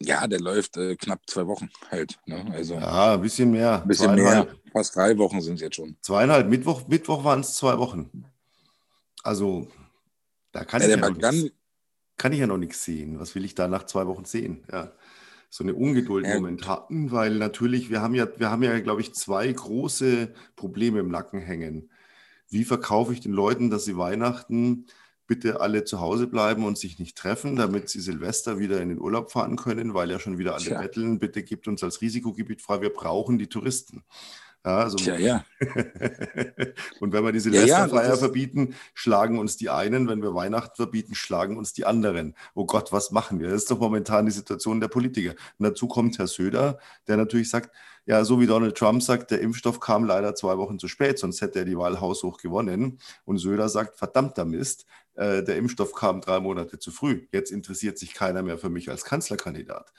Ja, 0.00 0.26
der 0.26 0.40
läuft 0.40 0.76
äh, 0.76 0.96
knapp 0.96 1.22
zwei 1.26 1.46
Wochen 1.46 1.70
halt. 1.90 2.18
Ne? 2.26 2.44
Also 2.52 2.74
Ja, 2.74 3.14
ein 3.14 3.20
bisschen 3.20 3.50
mehr. 3.50 3.82
ein 3.82 3.88
bisschen 3.88 4.14
mehr. 4.14 4.46
Fast 4.72 4.94
drei 4.94 5.16
Wochen 5.18 5.40
sind 5.40 5.54
es 5.54 5.60
jetzt 5.60 5.76
schon. 5.76 5.96
Zweieinhalb, 6.02 6.48
Mittwoch, 6.48 6.86
Mittwoch 6.88 7.24
waren 7.24 7.40
es 7.40 7.54
zwei 7.56 7.78
Wochen. 7.78 8.24
Also, 9.24 9.66
da 10.52 10.64
kann, 10.64 10.80
Ja, 10.80 10.88
ich 10.88 10.96
ja 10.96 11.10
nichts, 11.10 11.52
kann 12.16 12.32
ich 12.32 12.38
ja 12.38 12.46
noch 12.46 12.58
nichts 12.58 12.84
sehen. 12.84 13.18
Was 13.18 13.34
will 13.34 13.44
ich 13.44 13.54
da 13.54 13.66
nach 13.66 13.84
zwei 13.86 14.06
Wochen 14.06 14.24
sehen? 14.24 14.64
Ja. 14.70 14.92
So 15.50 15.64
eine 15.64 15.74
Ungeduld 15.74 16.26
Ja, 16.26 16.34
momentan, 16.34 17.10
weil 17.10 17.34
natürlich, 17.36 17.90
wir 17.90 18.02
haben 18.02 18.14
ja, 18.14 18.28
wir 18.38 18.50
haben 18.50 18.62
ja, 18.62 18.78
glaube 18.80 19.00
ich, 19.00 19.14
zwei 19.14 19.50
große 19.50 20.32
Probleme 20.56 21.00
im 21.00 21.08
Nacken 21.08 21.40
hängen. 21.40 21.90
Wie 22.50 22.64
verkaufe 22.64 23.12
ich 23.12 23.20
den 23.20 23.32
Leuten, 23.32 23.70
dass 23.70 23.84
sie 23.84 23.96
Weihnachten 23.96 24.86
bitte 25.28 25.60
alle 25.60 25.84
zu 25.84 26.00
Hause 26.00 26.26
bleiben 26.26 26.64
und 26.64 26.76
sich 26.76 26.98
nicht 26.98 27.16
treffen, 27.16 27.54
damit 27.54 27.88
sie 27.88 28.00
Silvester 28.00 28.58
wieder 28.58 28.80
in 28.82 28.88
den 28.88 29.00
Urlaub 29.00 29.30
fahren 29.30 29.54
können, 29.56 29.94
weil 29.94 30.10
ja 30.10 30.18
schon 30.18 30.38
wieder 30.38 30.54
alle 30.54 30.64
Tja. 30.64 30.80
betteln, 30.80 31.20
bitte 31.20 31.44
gibt 31.44 31.68
uns 31.68 31.84
als 31.84 32.00
Risikogebiet 32.00 32.60
frei, 32.60 32.80
wir 32.80 32.92
brauchen 32.92 33.38
die 33.38 33.46
Touristen. 33.48 34.02
Ja, 34.66 34.78
also 34.78 34.96
tja, 34.96 35.16
ja. 35.16 35.44
und 37.00 37.12
wenn 37.12 37.24
wir 37.24 37.32
die 37.32 37.38
Ja, 37.38 37.44
ja, 37.44 37.60
Silvesterfeier 37.86 38.02
das 38.08 38.14
ist- 38.14 38.18
verbieten, 38.18 38.74
schlagen 38.92 39.38
uns 39.38 39.56
die 39.56 39.70
einen. 39.70 40.08
Wenn 40.08 40.20
wir 40.20 40.34
Weihnachten 40.34 40.74
verbieten, 40.74 41.14
schlagen 41.14 41.56
uns 41.56 41.72
die 41.72 41.84
anderen. 41.86 42.34
Oh 42.54 42.66
Gott, 42.66 42.90
was 42.92 43.10
machen 43.12 43.38
wir? 43.38 43.48
Das 43.50 43.62
ist 43.62 43.70
doch 43.70 43.78
momentan 43.78 44.26
die 44.26 44.32
Situation 44.32 44.80
der 44.80 44.88
Politiker. 44.88 45.30
Und 45.58 45.64
dazu 45.64 45.86
kommt 45.86 46.18
Herr 46.18 46.26
Söder, 46.26 46.78
der 47.06 47.16
natürlich 47.16 47.50
sagt, 47.50 47.70
ja, 48.04 48.24
so 48.24 48.40
wie 48.40 48.46
Donald 48.46 48.76
Trump 48.76 49.02
sagt, 49.02 49.30
der 49.30 49.40
Impfstoff 49.40 49.80
kam 49.80 50.04
leider 50.04 50.34
zwei 50.34 50.56
Wochen 50.58 50.78
zu 50.78 50.88
spät, 50.88 51.18
sonst 51.18 51.40
hätte 51.40 51.60
er 51.60 51.64
die 51.64 51.76
Wahl 51.78 52.00
haushoch 52.00 52.38
gewonnen. 52.38 52.98
Und 53.24 53.38
Söder 53.38 53.68
sagt, 53.68 53.96
verdammter 53.96 54.44
Mist, 54.44 54.86
äh, 55.18 55.42
der 55.42 55.56
Impfstoff 55.56 55.92
kam 55.92 56.20
drei 56.20 56.38
Monate 56.38 56.78
zu 56.78 56.92
früh. 56.92 57.26
Jetzt 57.32 57.50
interessiert 57.50 57.98
sich 57.98 58.14
keiner 58.14 58.42
mehr 58.42 58.56
für 58.56 58.70
mich 58.70 58.88
als 58.88 59.04
Kanzlerkandidat. 59.04 59.92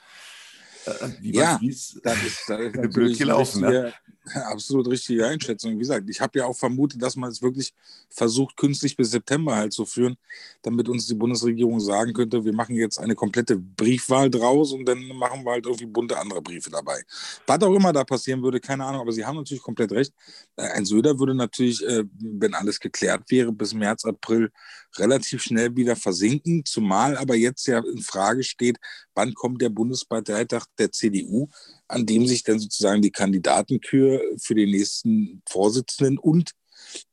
Äh, 0.86 1.08
wie 1.20 1.34
Ja, 1.34 1.58
Das 1.60 1.62
ist, 1.62 2.00
das 2.04 2.22
ist 2.22 2.46
Blöd 2.92 3.18
gelaufen, 3.18 3.60
ne? 3.60 3.92
absolut 4.46 4.88
richtige 4.88 5.26
Einschätzung. 5.26 5.74
Wie 5.74 5.78
gesagt, 5.78 6.08
ich 6.08 6.20
habe 6.20 6.38
ja 6.38 6.46
auch 6.46 6.56
vermutet, 6.56 7.02
dass 7.02 7.16
man 7.16 7.30
es 7.30 7.42
wirklich 7.42 7.72
versucht, 8.08 8.56
künstlich 8.56 8.96
bis 8.96 9.10
September 9.10 9.56
halt 9.56 9.72
zu 9.72 9.84
führen, 9.84 10.16
damit 10.62 10.88
uns 10.88 11.06
die 11.06 11.14
Bundesregierung 11.14 11.80
sagen 11.80 12.12
könnte, 12.12 12.44
wir 12.44 12.52
machen 12.52 12.76
jetzt 12.76 12.98
eine 12.98 13.14
komplette 13.14 13.56
Briefwahl 13.56 14.30
draus 14.30 14.72
und 14.72 14.84
dann 14.86 15.06
machen 15.08 15.44
wir 15.44 15.52
halt 15.52 15.66
irgendwie 15.66 15.86
bunte 15.86 16.18
andere 16.18 16.42
Briefe 16.42 16.70
dabei. 16.70 17.02
Was 17.46 17.62
auch 17.62 17.74
immer 17.74 17.92
da 17.92 18.04
passieren 18.04 18.42
würde, 18.42 18.60
keine 18.60 18.84
Ahnung, 18.84 19.00
aber 19.02 19.12
Sie 19.12 19.24
haben 19.24 19.36
natürlich 19.36 19.62
komplett 19.62 19.92
recht. 19.92 20.12
Äh, 20.56 20.68
Ein 20.72 20.84
Söder 20.84 21.18
würde 21.18 21.34
natürlich, 21.34 21.84
äh, 21.86 22.04
wenn 22.18 22.54
alles 22.54 22.80
geklärt 22.80 23.24
wäre, 23.28 23.52
bis 23.52 23.74
März, 23.74 24.04
April 24.04 24.50
relativ 24.96 25.42
schnell 25.42 25.76
wieder 25.76 25.96
versinken, 25.96 26.64
zumal 26.64 27.16
aber 27.16 27.34
jetzt 27.36 27.66
ja 27.66 27.78
in 27.78 28.02
Frage 28.02 28.42
steht, 28.42 28.78
wann 29.14 29.34
kommt 29.34 29.62
der 29.62 29.68
Bundesparteitag 29.68 30.64
der 30.78 30.92
CDU, 30.92 31.48
an 31.90 32.06
dem 32.06 32.26
sich 32.26 32.42
dann 32.44 32.58
sozusagen 32.58 33.02
die 33.02 33.10
Kandidatenkür 33.10 34.22
für 34.38 34.54
den 34.54 34.70
nächsten 34.70 35.42
Vorsitzenden 35.48 36.18
und 36.18 36.52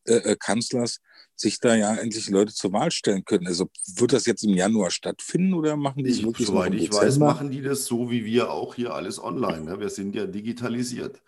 äh, 0.05 0.15
äh, 0.15 0.35
Kanzlers 0.39 0.99
sich 1.35 1.59
da 1.59 1.75
ja 1.75 1.95
endlich 1.95 2.29
Leute 2.29 2.53
zur 2.53 2.73
Wahl 2.73 2.89
stellen 2.89 3.23
können. 3.23 3.45
Also 3.45 3.69
wird 3.95 4.13
das 4.13 4.25
jetzt 4.25 4.43
im 4.43 4.55
Januar 4.55 4.89
stattfinden 4.89 5.53
oder 5.53 5.75
machen 5.75 6.03
die 6.03 6.09
es 6.09 6.23
wirklich 6.23 6.47
Soweit 6.47 6.73
ich 6.73 6.91
weiß, 6.91 7.19
machen 7.19 7.51
die 7.51 7.61
das 7.61 7.85
so 7.85 8.09
wie 8.09 8.25
wir 8.25 8.51
auch 8.51 8.73
hier 8.73 8.93
alles 8.93 9.21
online. 9.21 9.61
Ne? 9.61 9.79
Wir 9.79 9.89
sind 9.89 10.15
ja 10.15 10.25
digitalisiert. 10.25 11.21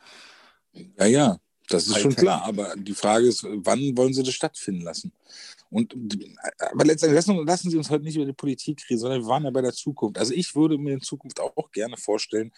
Ja, 0.73 1.05
ja, 1.05 1.37
das 1.69 1.87
ist 1.87 1.99
schon 1.99 2.15
klar. 2.15 2.43
Aber 2.43 2.75
die 2.75 2.93
Frage 2.93 3.27
ist, 3.27 3.43
wann 3.43 3.95
wollen 3.97 4.13
sie 4.13 4.23
das 4.23 4.33
stattfinden 4.33 4.81
lassen? 4.81 5.11
Und, 5.71 5.93
aber 6.57 6.83
letztendlich 6.83 7.15
lassen, 7.15 7.45
lassen 7.45 7.69
Sie 7.69 7.77
uns 7.77 7.91
heute 7.91 8.03
nicht 8.03 8.15
über 8.15 8.25
die 8.25 8.33
Politik 8.33 8.83
reden, 8.89 8.99
sondern 8.99 9.21
wir 9.21 9.27
waren 9.27 9.43
ja 9.43 9.51
bei 9.51 9.61
der 9.61 9.73
Zukunft. 9.73 10.17
Also 10.17 10.33
ich 10.33 10.55
würde 10.55 10.79
mir 10.79 10.93
in 10.93 11.01
Zukunft 11.01 11.39
auch 11.39 11.71
gerne 11.71 11.95
vorstellen, 11.95 12.51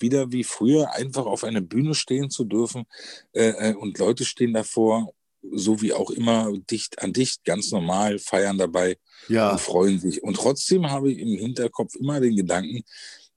wieder 0.00 0.32
wie 0.32 0.42
früher 0.42 0.92
einfach 0.92 1.26
auf 1.26 1.44
einer 1.44 1.60
Bühne 1.60 1.94
stehen 1.94 2.28
zu 2.28 2.44
dürfen 2.44 2.86
äh, 3.32 3.70
äh 3.70 3.74
und 3.74 3.98
Leute 3.98 4.24
stehen 4.24 4.52
davor 4.52 5.12
so 5.52 5.80
wie 5.80 5.92
auch 5.92 6.10
immer, 6.10 6.52
dicht 6.70 7.00
an 7.02 7.12
dicht, 7.12 7.44
ganz 7.44 7.70
normal, 7.70 8.18
feiern 8.18 8.58
dabei 8.58 8.98
ja. 9.28 9.52
und 9.52 9.60
freuen 9.60 10.00
sich. 10.00 10.22
Und 10.22 10.34
trotzdem 10.34 10.90
habe 10.90 11.12
ich 11.12 11.18
im 11.18 11.38
Hinterkopf 11.38 11.94
immer 11.94 12.20
den 12.20 12.36
Gedanken, 12.36 12.82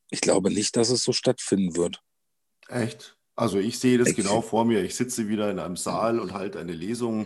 ich 0.10 0.22
glaube 0.22 0.50
nicht, 0.50 0.76
dass 0.76 0.90
es 0.90 1.04
so 1.04 1.14
stattfinden 1.14 1.76
wird. 1.76 2.02
Echt? 2.68 3.19
Also 3.40 3.58
ich 3.58 3.80
sehe 3.80 3.98
das 3.98 4.16
genau 4.16 4.42
vor 4.42 4.66
mir. 4.66 4.84
Ich 4.84 4.96
sitze 4.96 5.30
wieder 5.30 5.50
in 5.50 5.60
einem 5.60 5.78
Saal 5.78 6.20
und 6.20 6.34
halte 6.34 6.60
eine 6.60 6.74
Lesung. 6.74 7.26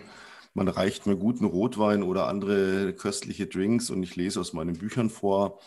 Man 0.54 0.68
reicht 0.68 1.08
mir 1.08 1.16
guten 1.16 1.44
Rotwein 1.44 2.04
oder 2.04 2.28
andere 2.28 2.94
köstliche 2.94 3.48
Drinks 3.48 3.90
und 3.90 4.04
ich 4.04 4.16
lese 4.16 4.40
aus 4.40 4.54
meinen 4.54 4.78
Büchern 4.78 5.10
vor. 5.10 5.60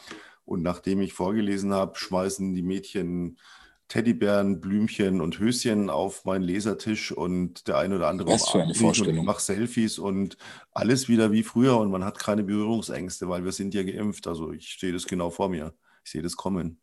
Und 0.44 0.62
nachdem 0.62 1.00
ich 1.00 1.14
vorgelesen 1.14 1.74
habe, 1.74 1.98
schmeißen 1.98 2.54
die 2.54 2.62
Mädchen 2.62 3.38
Teddybären, 3.88 4.60
Blümchen 4.60 5.20
und 5.20 5.40
Höschen 5.40 5.90
auf 5.90 6.24
meinen 6.24 6.42
Lesertisch 6.42 7.10
und 7.10 7.66
der 7.66 7.78
eine 7.78 7.96
oder 7.96 8.06
andere 8.06 8.30
Was 8.30 8.48
für 8.48 8.62
eine 8.62 8.74
Vorstellung. 8.74 9.16
ich 9.16 9.22
mache 9.24 9.42
Selfies 9.42 9.98
und 9.98 10.36
alles 10.70 11.08
wieder 11.08 11.32
wie 11.32 11.42
früher 11.42 11.76
und 11.78 11.90
man 11.90 12.04
hat 12.04 12.20
keine 12.20 12.44
Berührungsängste, 12.44 13.28
weil 13.28 13.44
wir 13.44 13.52
sind 13.52 13.74
ja 13.74 13.82
geimpft. 13.82 14.28
Also 14.28 14.52
ich 14.52 14.68
stehe 14.68 14.92
das 14.92 15.08
genau 15.08 15.30
vor 15.30 15.48
mir. 15.48 15.74
Ich 16.04 16.12
sehe 16.12 16.22
das 16.22 16.36
kommen. 16.36 16.78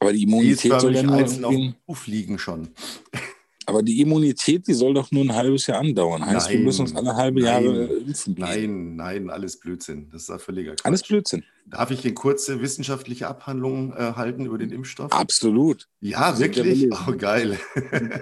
Aber 0.00 0.12
die 0.12 0.22
Immunität 0.22 0.80
soll 0.80 0.94
ja 0.94 1.02
nur 1.02 1.74
auf 1.86 1.98
fliegen 1.98 2.38
schon. 2.38 2.68
Aber 3.68 3.82
die 3.82 4.00
Immunität, 4.00 4.66
die 4.66 4.72
soll 4.72 4.94
doch 4.94 5.10
nur 5.10 5.24
ein 5.24 5.34
halbes 5.34 5.66
Jahr 5.66 5.80
andauern. 5.80 6.24
Heißt, 6.24 6.48
nein, 6.48 6.58
wir 6.58 6.64
müssen 6.64 6.82
uns 6.82 6.96
alle 6.96 7.14
halbe 7.14 7.42
nein, 7.42 7.64
Jahre 7.64 7.84
impfen. 7.84 8.34
Nein, 8.38 8.96
nein, 8.96 9.28
alles 9.28 9.60
Blödsinn. 9.60 10.08
Das 10.10 10.22
ist 10.22 10.30
ein 10.30 10.38
völliger 10.38 10.70
Quatsch. 10.70 10.86
Alles 10.86 11.02
Blödsinn. 11.02 11.44
Darf 11.66 11.90
ich 11.90 12.02
eine 12.02 12.14
kurze 12.14 12.62
wissenschaftliche 12.62 13.28
Abhandlung 13.28 13.92
äh, 13.92 14.14
halten 14.16 14.46
über 14.46 14.56
den 14.56 14.70
Impfstoff? 14.70 15.12
Absolut. 15.12 15.86
Ja, 16.00 16.38
wirklich? 16.38 16.90
Oh, 16.90 17.12
geil. 17.12 17.60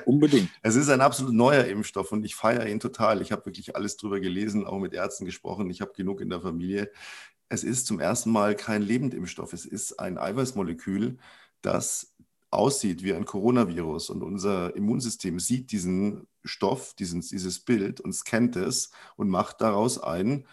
Unbedingt. 0.05 0.49
es 0.63 0.75
ist 0.75 0.89
ein 0.89 1.01
absolut 1.01 1.33
neuer 1.33 1.65
Impfstoff 1.67 2.11
und 2.11 2.25
ich 2.25 2.35
feiere 2.35 2.67
ihn 2.67 2.81
total. 2.81 3.23
Ich 3.23 3.31
habe 3.31 3.47
wirklich 3.47 3.77
alles 3.77 3.97
drüber 3.97 4.19
gelesen, 4.19 4.67
auch 4.67 4.81
mit 4.81 4.95
Ärzten 4.95 5.27
gesprochen. 5.27 5.71
Ich 5.71 5.81
habe 5.81 5.93
genug 5.95 6.21
in 6.21 6.29
der 6.29 6.41
Familie. 6.41 6.91
Es 7.49 7.63
ist 7.63 7.87
zum 7.87 8.01
ersten 8.01 8.33
Mal 8.33 8.57
kein 8.57 8.83
Lebendimpfstoff. 8.83 9.53
Es 9.53 9.65
ist 9.65 10.01
ein 10.01 10.19
Eiweißmolekül, 10.19 11.19
das 11.67 12.15
aussieht 12.51 13.03
wie 13.03 13.13
ein 13.13 13.25
Coronavirus 13.25 14.11
und 14.11 14.23
unser 14.23 14.75
Immunsystem 14.77 15.41
sieht 15.41 15.73
diesen 15.73 16.27
Stoff, 16.45 16.95
diesen, 16.95 17.21
dieses 17.21 17.61
Bild 17.61 18.01
und 18.01 18.13
scannt 18.13 18.57
es 18.57 18.91
und 19.17 19.29
macht 19.29 19.61
daraus 19.61 19.99
ein 19.99 20.47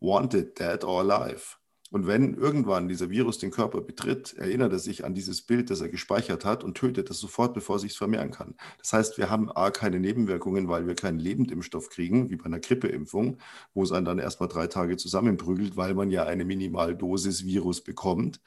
Wanted, 0.00 0.58
Dead 0.58 0.84
or 0.84 1.00
Alive. 1.00 1.56
Und 1.90 2.06
wenn 2.06 2.34
irgendwann 2.34 2.88
dieser 2.88 3.10
Virus 3.10 3.38
den 3.38 3.52
Körper 3.52 3.80
betritt, 3.80 4.34
erinnert 4.34 4.72
er 4.72 4.78
sich 4.80 5.04
an 5.04 5.14
dieses 5.14 5.42
Bild, 5.42 5.70
das 5.70 5.80
er 5.80 5.88
gespeichert 5.88 6.44
hat 6.44 6.64
und 6.64 6.76
tötet 6.76 7.10
es 7.10 7.20
sofort, 7.20 7.54
bevor 7.54 7.76
es 7.76 7.82
sich 7.82 7.96
vermehren 7.96 8.32
kann. 8.32 8.54
Das 8.78 8.92
heißt, 8.92 9.18
wir 9.18 9.30
haben 9.30 9.50
A, 9.52 9.70
keine 9.70 10.00
Nebenwirkungen, 10.00 10.68
weil 10.68 10.86
wir 10.86 10.96
keinen 10.96 11.20
Lebendimpfstoff 11.20 11.88
kriegen, 11.88 12.28
wie 12.28 12.36
bei 12.36 12.46
einer 12.46 12.58
Grippeimpfung, 12.58 13.38
wo 13.72 13.84
es 13.84 13.92
einen 13.92 14.04
dann 14.04 14.18
erstmal 14.18 14.48
drei 14.48 14.66
Tage 14.66 14.96
zusammenprügelt, 14.96 15.76
weil 15.76 15.94
man 15.94 16.10
ja 16.10 16.24
eine 16.24 16.44
Minimaldosis 16.44 17.44
Virus 17.44 17.82
bekommt. 17.82 18.40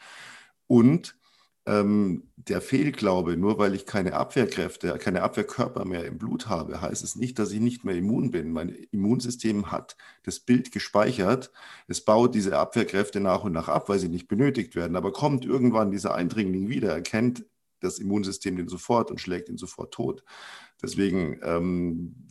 Und 0.68 1.19
ähm, 1.70 2.24
der 2.36 2.62
Fehlglaube, 2.62 3.38
nur 3.38 3.60
weil 3.60 3.76
ich 3.76 3.86
keine 3.86 4.14
Abwehrkräfte, 4.14 4.98
keine 4.98 5.22
Abwehrkörper 5.22 5.86
mehr 5.86 6.06
im 6.06 6.18
Blut 6.18 6.48
habe, 6.48 6.82
heißt 6.82 7.04
es 7.04 7.16
nicht, 7.16 7.38
dass 7.38 7.52
ich 7.52 7.60
nicht 7.60 7.86
mehr 7.86 7.96
immun 7.96 8.32
bin. 8.32 8.52
Mein 8.52 8.70
Immunsystem 8.70 9.72
hat 9.72 9.96
das 10.24 10.40
Bild 10.40 10.72
gespeichert. 10.72 11.52
Es 11.88 12.02
baut 12.02 12.34
diese 12.34 12.58
Abwehrkräfte 12.58 13.20
nach 13.20 13.44
und 13.44 13.52
nach 13.52 13.68
ab, 13.68 13.88
weil 13.88 14.00
sie 14.00 14.10
nicht 14.10 14.28
benötigt 14.28 14.76
werden. 14.76 14.96
Aber 14.96 15.14
kommt 15.14 15.46
irgendwann 15.46 15.92
dieser 15.92 16.16
Eindringling 16.16 16.70
wieder, 16.70 16.92
erkennt 16.92 17.46
das 17.82 18.00
Immunsystem 18.00 18.56
den 18.58 18.68
sofort 18.68 19.12
und 19.12 19.22
schlägt 19.22 19.48
ihn 19.48 19.58
sofort 19.58 19.94
tot. 19.94 20.24
Deswegen 20.82 21.40
ähm, 21.44 22.28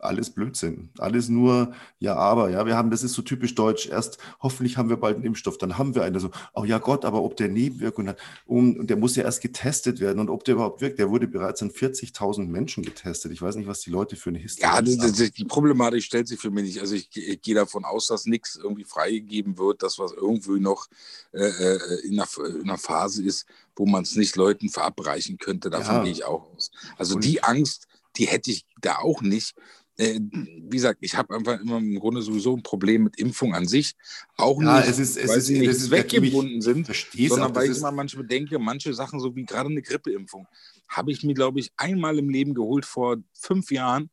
alles 0.00 0.30
Blödsinn. 0.30 0.90
Alles 0.98 1.28
nur, 1.28 1.72
ja, 1.98 2.14
aber, 2.16 2.50
ja, 2.50 2.66
wir 2.66 2.76
haben, 2.76 2.90
das 2.90 3.02
ist 3.02 3.14
so 3.14 3.22
typisch 3.22 3.54
deutsch. 3.54 3.88
Erst 3.88 4.18
hoffentlich 4.40 4.76
haben 4.76 4.88
wir 4.88 4.96
bald 4.96 5.16
einen 5.16 5.24
Impfstoff, 5.24 5.58
dann 5.58 5.78
haben 5.78 5.94
wir 5.94 6.02
einen. 6.02 6.18
So, 6.20 6.30
oh 6.54 6.64
ja 6.64 6.78
Gott, 6.78 7.04
aber 7.04 7.22
ob 7.22 7.36
der 7.36 7.48
Nebenwirkungen 7.48 8.10
hat, 8.10 8.18
und, 8.44 8.78
und 8.78 8.90
der 8.90 8.96
muss 8.96 9.16
ja 9.16 9.24
erst 9.24 9.40
getestet 9.40 10.00
werden 10.00 10.18
und 10.18 10.30
ob 10.30 10.44
der 10.44 10.54
überhaupt 10.54 10.80
wirkt. 10.80 10.98
Der 10.98 11.10
wurde 11.10 11.26
bereits 11.26 11.62
an 11.62 11.70
40.000 11.70 12.46
Menschen 12.46 12.84
getestet. 12.84 13.32
Ich 13.32 13.42
weiß 13.42 13.56
nicht, 13.56 13.66
was 13.66 13.80
die 13.80 13.90
Leute 13.90 14.16
für 14.16 14.30
eine 14.30 14.38
Historie 14.38 14.68
haben. 14.68 14.86
Ja, 14.86 14.96
das, 14.96 15.12
das, 15.12 15.30
die 15.32 15.44
Problematik 15.44 16.02
stellt 16.02 16.28
sich 16.28 16.38
für 16.38 16.50
mich 16.50 16.64
nicht. 16.64 16.80
Also 16.80 16.94
ich, 16.94 17.08
ich 17.14 17.40
gehe 17.42 17.54
davon 17.54 17.84
aus, 17.84 18.06
dass 18.06 18.26
nichts 18.26 18.56
irgendwie 18.56 18.84
freigegeben 18.84 19.58
wird, 19.58 19.82
dass 19.82 19.98
was 19.98 20.12
irgendwie 20.12 20.60
noch 20.60 20.86
äh, 21.32 21.46
äh 21.46 21.78
in, 22.04 22.20
einer, 22.20 22.28
in, 22.46 22.62
einer, 22.62 22.78
Phase 22.78 23.22
ist, 23.22 23.46
wo 23.74 23.86
man 23.86 24.02
es 24.02 24.16
nicht 24.16 24.36
Leuten 24.36 24.68
verabreichen 24.68 25.38
könnte. 25.38 25.70
Davon 25.70 25.96
ja. 25.96 26.02
gehe 26.02 26.12
ich 26.12 26.24
auch 26.24 26.52
aus. 26.54 26.70
Also 26.96 27.16
und 27.16 27.24
die 27.24 27.42
Angst, 27.42 27.86
die 28.16 28.26
hätte 28.26 28.50
ich 28.50 28.66
da 28.80 28.98
auch 28.98 29.22
nicht 29.22 29.54
äh, 29.98 30.20
wie 30.20 30.76
gesagt, 30.76 30.98
ich 31.00 31.16
habe 31.16 31.34
einfach 31.34 31.60
immer 31.60 31.78
im 31.78 31.98
Grunde 31.98 32.22
sowieso 32.22 32.54
ein 32.56 32.62
Problem 32.62 33.04
mit 33.04 33.18
Impfung 33.18 33.54
an 33.54 33.66
sich. 33.66 33.94
Auch 34.36 34.60
ja, 34.60 34.78
nicht, 34.78 34.88
es 34.90 34.98
ist, 34.98 35.16
es 35.16 35.28
weil 35.28 35.38
ist, 35.38 35.46
sie 35.46 35.58
nicht 35.58 35.74
zweckgebunden 35.74 36.60
sind, 36.60 36.86
sondern 36.86 37.50
auch, 37.50 37.54
weil 37.54 37.70
ich 37.70 37.78
immer 37.78 37.92
manchmal 37.92 38.26
denke, 38.26 38.58
manche 38.58 38.92
Sachen, 38.94 39.20
so 39.20 39.34
wie 39.34 39.44
gerade 39.44 39.70
eine 39.70 39.82
Grippeimpfung, 39.82 40.46
habe 40.88 41.12
ich 41.12 41.22
mir, 41.22 41.34
glaube 41.34 41.60
ich, 41.60 41.72
einmal 41.76 42.18
im 42.18 42.28
Leben 42.28 42.54
geholt 42.54 42.84
vor 42.84 43.16
fünf 43.32 43.70
Jahren 43.70 44.10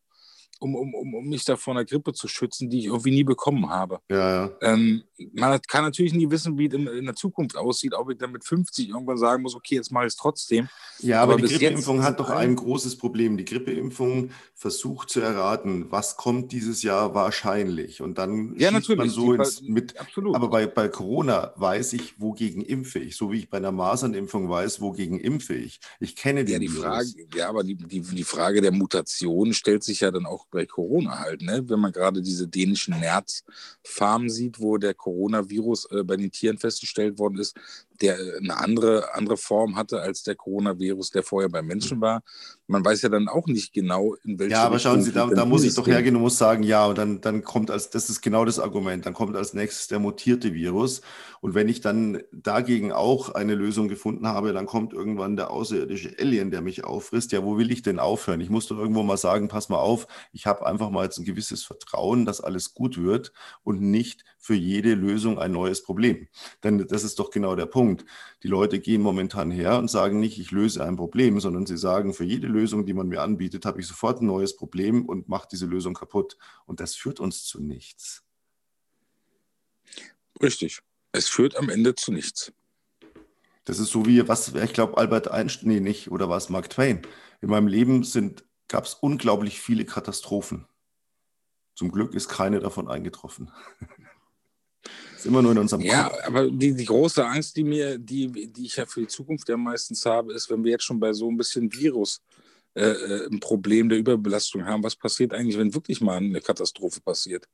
um, 0.64 0.76
um, 0.76 0.94
um, 0.94 1.14
um 1.14 1.28
mich 1.28 1.44
da 1.44 1.58
vor 1.58 1.74
einer 1.74 1.84
Grippe 1.84 2.14
zu 2.14 2.28
schützen, 2.28 2.70
die 2.70 2.80
ich 2.80 2.86
irgendwie 2.86 3.12
nie 3.12 3.24
bekommen 3.24 3.70
habe. 3.70 4.00
Ja, 4.10 4.46
ja. 4.46 4.52
Ähm, 4.62 5.04
man 5.34 5.60
kann 5.68 5.84
natürlich 5.84 6.14
nie 6.14 6.30
wissen, 6.30 6.58
wie 6.58 6.68
es 6.68 6.74
in, 6.74 6.88
in, 6.88 7.06
der 7.06 7.16
Zukunft 7.16 7.56
aussieht, 7.56 7.94
ob 7.94 8.10
ich 8.12 8.18
dann 8.18 8.32
mit 8.32 8.44
50 8.44 8.90
irgendwann 8.90 9.18
sagen 9.18 9.44
muss, 9.44 9.56
okay, 9.56 9.76
jetzt 9.76 9.92
mache 9.92 10.06
ich 10.06 10.14
es 10.14 10.18
trotzdem. 10.18 10.70
Ja, 11.00 11.22
aber, 11.22 11.34
aber 11.34 11.48
die 11.48 11.54
Grippeimpfung 11.54 12.04
hat 12.04 12.20
doch 12.20 12.30
ein 12.30 12.56
großes 12.56 12.98
Problem. 12.98 13.38
Die 13.38 13.46
Grippeimpfung 13.46 14.32
versucht 14.56 15.10
zu 15.10 15.20
erraten, 15.20 15.88
was 15.90 16.18
kommt 16.18 16.52
dieses 16.52 16.84
Jahr 16.84 17.14
wahrscheinlich. 17.14 18.02
Und 18.02 18.18
dann 18.18 18.56
ja, 18.58 18.72
natürlich. 18.72 18.98
man 18.98 19.10
so 19.10 19.34
ins, 19.34 19.62
mit. 19.62 20.00
Absolut. 20.00 20.36
Aber 20.36 20.50
bei, 20.50 20.68
bei 20.68 20.88
Corona 20.88 21.54
weiß 21.56 21.94
ich, 21.94 22.20
wogegen 22.20 22.62
impfe 22.64 23.00
ich. 23.00 23.16
So 23.16 23.32
wie 23.32 23.40
ich 23.40 23.50
bei 23.50 23.58
einer 23.58 23.72
Masernimpfung 23.72 24.50
weiß, 24.50 24.82
wogegen 24.82 25.20
impfe 25.20 25.56
ich. 25.56 25.80
Ich 26.00 26.16
kenne 26.16 26.46
den 26.46 26.54
ja, 26.54 26.60
die 26.60 26.68
Frage, 26.68 27.08
Ja, 27.36 27.50
aber 27.50 27.64
die, 27.64 27.76
die, 27.76 28.02
die 28.02 28.24
Frage 28.24 28.62
der 28.62 28.72
Mutation 28.72 29.54
stellt 29.54 29.84
sich 29.84 30.02
ja 30.02 30.12
dann 30.12 30.26
auch 30.26 30.46
bei 30.48 30.66
Corona 30.66 31.20
halt, 31.20 31.42
ne? 31.42 31.64
Wenn 31.68 31.80
man 31.80 31.92
gerade 31.92 32.22
diese 32.22 32.48
dänischen 32.48 33.00
Nerzfarmen 33.00 34.30
sieht, 34.30 34.60
wo 34.60 34.78
der 34.78 34.94
Coronavirus 35.14 35.88
äh, 35.92 36.04
bei 36.04 36.18
den 36.18 36.32
Tieren 36.32 36.58
festgestellt 36.58 37.20
worden 37.20 37.38
ist, 37.38 37.56
der 38.04 38.18
eine 38.38 38.58
andere, 38.58 39.16
andere 39.16 39.38
Form 39.38 39.78
hatte 39.78 40.02
als 40.02 40.24
der 40.24 40.36
Coronavirus, 40.36 41.12
der 41.12 41.24
vorher 41.24 41.50
beim 41.50 41.66
Menschen 41.66 42.02
war. 42.02 42.22
Man 42.68 42.84
weiß 42.84 43.02
ja 43.02 43.10
dann 43.10 43.30
auch 43.30 43.48
nicht 43.48 43.74
genau, 43.74 44.16
in 44.26 44.38
welcher 44.38 44.56
Ja, 44.56 44.64
aber 44.66 44.78
schauen 44.80 45.02
Sie, 45.02 45.14
da, 45.14 45.28
da 45.28 45.46
muss 45.46 45.64
ich 45.64 45.74
doch 45.74 45.88
hergehen 45.88 46.16
und 46.16 46.22
muss 46.22 46.38
sagen, 46.38 46.64
ja, 46.64 46.86
und 46.86 46.98
dann, 46.98 47.22
dann 47.22 47.44
kommt 47.44 47.72
als, 47.72 47.90
das 47.90 48.10
ist 48.10 48.22
genau 48.22 48.44
das 48.44 48.60
Argument, 48.60 49.06
dann 49.06 49.14
kommt 49.14 49.36
als 49.38 49.54
nächstes 49.54 49.88
der 49.88 50.00
mutierte 50.00 50.54
Virus. 50.54 51.02
Und 51.40 51.56
wenn 51.56 51.70
ich 51.70 51.82
dann 51.82 52.22
dagegen 52.32 52.92
auch 52.92 53.30
eine 53.30 53.56
Lösung 53.56 53.88
gefunden 53.88 54.28
habe, 54.28 54.54
dann 54.54 54.66
kommt 54.66 54.94
irgendwann 54.94 55.36
der 55.36 55.52
außerirdische 55.52 56.16
Alien, 56.20 56.52
der 56.52 56.62
mich 56.62 56.84
auffrisst. 56.84 57.32
Ja, 57.32 57.44
wo 57.44 57.58
will 57.58 57.72
ich 57.72 57.82
denn 57.82 58.00
aufhören? 58.00 58.42
Ich 58.42 58.50
muss 58.50 58.68
doch 58.68 58.78
irgendwo 58.78 59.04
mal 59.04 59.18
sagen, 59.18 59.48
pass 59.48 59.70
mal 59.70 59.80
auf, 59.80 60.08
ich 60.34 60.46
habe 60.46 60.66
einfach 60.66 60.90
mal 60.90 61.06
jetzt 61.06 61.20
ein 61.20 61.26
gewisses 61.26 61.64
Vertrauen, 61.64 62.26
dass 62.26 62.42
alles 62.42 62.74
gut 62.74 63.02
wird 63.02 63.32
und 63.64 63.82
nicht 63.82 64.26
für 64.44 64.56
jede 64.56 64.94
Lösung 64.94 65.40
ein 65.40 65.54
neues 65.54 65.84
Problem. 65.84 66.28
Denn 66.64 66.86
das 66.88 67.06
ist 67.06 67.18
doch 67.18 67.30
genau 67.30 67.56
der 67.56 67.66
Punkt. 67.66 67.93
Punkt. 67.98 68.06
Die 68.44 68.48
Leute 68.48 68.80
gehen 68.80 69.02
momentan 69.02 69.52
her 69.52 69.78
und 69.78 69.90
sagen 69.90 70.20
nicht, 70.20 70.40
ich 70.40 70.52
löse 70.52 70.84
ein 70.84 70.96
Problem, 70.96 71.40
sondern 71.40 71.66
sie 71.66 71.78
sagen, 71.78 72.14
für 72.14 72.24
jede 72.24 72.48
Lösung, 72.48 72.86
die 72.86 72.94
man 72.94 73.08
mir 73.08 73.22
anbietet, 73.22 73.66
habe 73.66 73.80
ich 73.80 73.88
sofort 73.88 74.22
ein 74.22 74.28
neues 74.28 74.56
Problem 74.56 75.06
und 75.06 75.30
mache 75.30 75.48
diese 75.52 75.66
Lösung 75.66 75.94
kaputt. 75.94 76.38
Und 76.66 76.80
das 76.80 76.96
führt 76.96 77.20
uns 77.20 77.46
zu 77.46 77.62
nichts. 77.62 78.24
Richtig. 80.42 80.82
Es 81.12 81.28
führt 81.28 81.56
am 81.56 81.70
Ende 81.70 81.96
zu 81.96 82.12
nichts. 82.12 82.52
Das 83.66 83.80
ist 83.80 83.92
so 83.92 84.06
wie, 84.06 84.28
was, 84.28 84.54
ich 84.54 84.74
glaube, 84.74 84.98
Albert 84.98 85.30
Einstein, 85.30 85.70
nee, 85.70 85.80
nicht, 85.80 86.12
oder 86.12 86.28
was, 86.28 86.50
Mark 86.50 86.70
Twain. 86.70 87.02
In 87.42 87.50
meinem 87.50 87.68
Leben 87.68 88.06
gab 88.68 88.86
es 88.86 88.96
unglaublich 88.96 89.62
viele 89.62 89.86
Katastrophen. 89.86 90.66
Zum 91.76 91.92
Glück 91.92 92.14
ist 92.14 92.28
keine 92.28 92.60
davon 92.60 92.90
eingetroffen. 92.90 93.52
Ist 95.24 95.30
immer 95.30 95.42
nur 95.42 95.54
in 95.54 95.58
unserem 95.58 95.82
ja, 95.82 96.04
Kopf. 96.04 96.20
Ja, 96.20 96.28
aber 96.28 96.52
die, 96.52 96.74
die 96.74 96.86
große 96.86 97.26
Angst, 97.26 97.56
die 97.56 97.64
mir, 97.64 97.98
die, 97.98 98.52
die 98.52 98.66
ich 98.66 98.76
ja 98.76 98.86
für 98.86 99.02
die 99.02 99.08
Zukunft 99.08 99.48
ja 99.48 99.56
meistens 99.56 100.06
habe, 100.06 100.34
ist, 100.34 100.50
wenn 100.50 100.64
wir 100.64 100.72
jetzt 100.72 100.84
schon 100.84 101.00
bei 101.00 101.14
so 101.14 101.30
ein 101.30 101.38
bisschen 101.38 101.72
Virus 101.72 102.22
äh, 102.74 102.86
äh, 102.86 103.28
ein 103.32 103.40
Problem 103.40 103.88
der 103.88 104.00
Überbelastung 104.00 104.66
haben, 104.66 104.84
was 104.84 104.96
passiert 104.96 105.34
eigentlich, 105.34 105.58
wenn 105.58 105.74
wirklich 105.74 106.02
mal 106.02 106.18
eine 106.18 106.42
Katastrophe 106.42 107.00
passiert? 107.02 107.48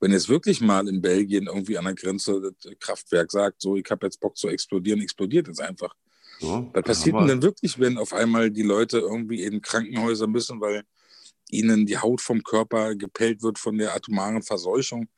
wenn 0.00 0.12
jetzt 0.12 0.28
wirklich 0.28 0.60
mal 0.60 0.86
in 0.88 1.00
Belgien 1.00 1.46
irgendwie 1.46 1.76
an 1.76 1.84
der 1.84 1.94
Grenze 1.94 2.40
das 2.40 2.72
Kraftwerk 2.78 3.30
sagt, 3.30 3.60
so, 3.60 3.76
ich 3.76 3.90
habe 3.90 4.06
jetzt 4.06 4.20
Bock 4.20 4.36
zu 4.36 4.48
explodieren, 4.48 5.00
explodiert 5.00 5.48
es 5.48 5.58
einfach. 5.58 5.94
So, 6.40 6.70
Was 6.72 6.84
passiert 6.84 7.16
denn 7.16 7.26
denn 7.26 7.42
wirklich, 7.42 7.78
wenn 7.80 7.98
auf 7.98 8.12
einmal 8.12 8.50
die 8.50 8.62
Leute 8.62 8.98
irgendwie 8.98 9.42
in 9.42 9.60
Krankenhäuser 9.60 10.28
müssen, 10.28 10.60
weil 10.60 10.84
ihnen 11.50 11.84
die 11.84 11.98
Haut 11.98 12.20
vom 12.20 12.42
Körper 12.42 12.94
gepellt 12.94 13.42
wird 13.42 13.58
von 13.58 13.76
der 13.76 13.94
atomaren 13.94 14.42
Verseuchung? 14.42 15.08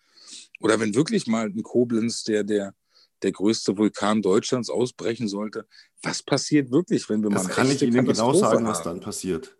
Oder 0.60 0.78
wenn 0.78 0.94
wirklich 0.94 1.26
mal 1.26 1.50
in 1.50 1.62
Koblenz 1.62 2.22
der, 2.24 2.44
der, 2.44 2.74
der 3.22 3.32
größte 3.32 3.76
Vulkan 3.76 4.22
Deutschlands 4.22 4.70
ausbrechen 4.70 5.26
sollte, 5.26 5.66
was 6.02 6.22
passiert 6.22 6.70
wirklich, 6.70 7.08
wenn 7.08 7.22
wir 7.22 7.30
das 7.30 7.42
mal 7.42 7.48
Das 7.48 7.56
kann 7.56 7.70
ich 7.70 7.82
Ihnen 7.82 8.04
genau 8.04 8.32
sagen, 8.34 8.58
haben? 8.58 8.66
was 8.66 8.82
dann 8.82 9.00
passiert. 9.00 9.56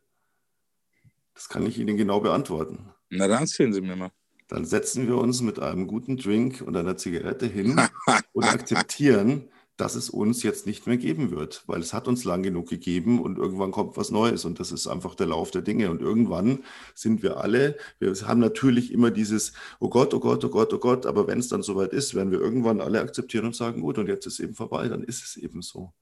Das 1.35 1.49
kann 1.49 1.67
ich 1.67 1.79
Ihnen 1.79 1.97
genau 1.97 2.21
beantworten. 2.21 2.91
Na, 3.09 3.27
dann 3.27 3.43
erzählen 3.43 3.73
Sie 3.73 3.81
mir 3.81 3.97
mal. 3.97 4.13
Dann 4.49 4.65
setzen 4.65 5.07
wir 5.07 5.17
uns 5.17 5.41
mit 5.43 5.59
einem 5.59 5.87
guten 5.87 6.17
Drink 6.17 6.61
und 6.61 6.77
einer 6.77 6.97
Zigarette 6.97 7.47
hin 7.47 7.81
und 8.33 8.45
akzeptieren, 8.45 9.49
dass 9.81 9.95
es 9.95 10.11
uns 10.11 10.43
jetzt 10.43 10.67
nicht 10.67 10.87
mehr 10.87 10.99
geben 10.99 11.31
wird, 11.31 11.63
weil 11.67 11.81
es 11.81 11.95
hat 11.95 12.07
uns 12.07 12.25
lang 12.25 12.43
genug 12.43 12.69
gegeben 12.69 13.21
und 13.21 13.39
irgendwann 13.39 13.71
kommt 13.71 13.97
was 13.97 14.11
Neues 14.11 14.45
und 14.45 14.61
das 14.61 14.73
ist 14.73 14.87
einfach 14.87 15.15
der 15.15 15.29
Lauf 15.29 15.51
der 15.51 15.63
Dinge 15.63 15.91
und 15.91 16.03
irgendwann 16.03 16.63
sind 16.95 17.23
wir 17.23 17.39
alle, 17.39 17.77
wir 17.99 18.15
haben 18.27 18.41
natürlich 18.41 18.93
immer 18.93 19.11
dieses, 19.11 19.53
oh 19.79 19.89
Gott, 19.89 20.13
oh 20.13 20.21
Gott, 20.21 20.45
oh 20.45 20.51
Gott, 20.51 20.73
oh 20.75 20.79
Gott, 20.79 21.07
aber 21.07 21.27
wenn 21.27 21.39
es 21.39 21.49
dann 21.49 21.63
soweit 21.63 21.93
ist, 21.95 22.15
werden 22.15 22.31
wir 22.31 22.41
irgendwann 22.41 22.81
alle 22.81 23.01
akzeptieren 23.01 23.47
und 23.47 23.57
sagen, 23.57 23.81
gut, 23.81 23.97
und 23.97 24.09
jetzt 24.09 24.27
ist 24.27 24.41
eben 24.41 24.55
vorbei, 24.55 24.89
dann 24.89 25.03
ist 25.03 25.25
es 25.25 25.37
eben 25.37 25.63
so. 25.63 25.93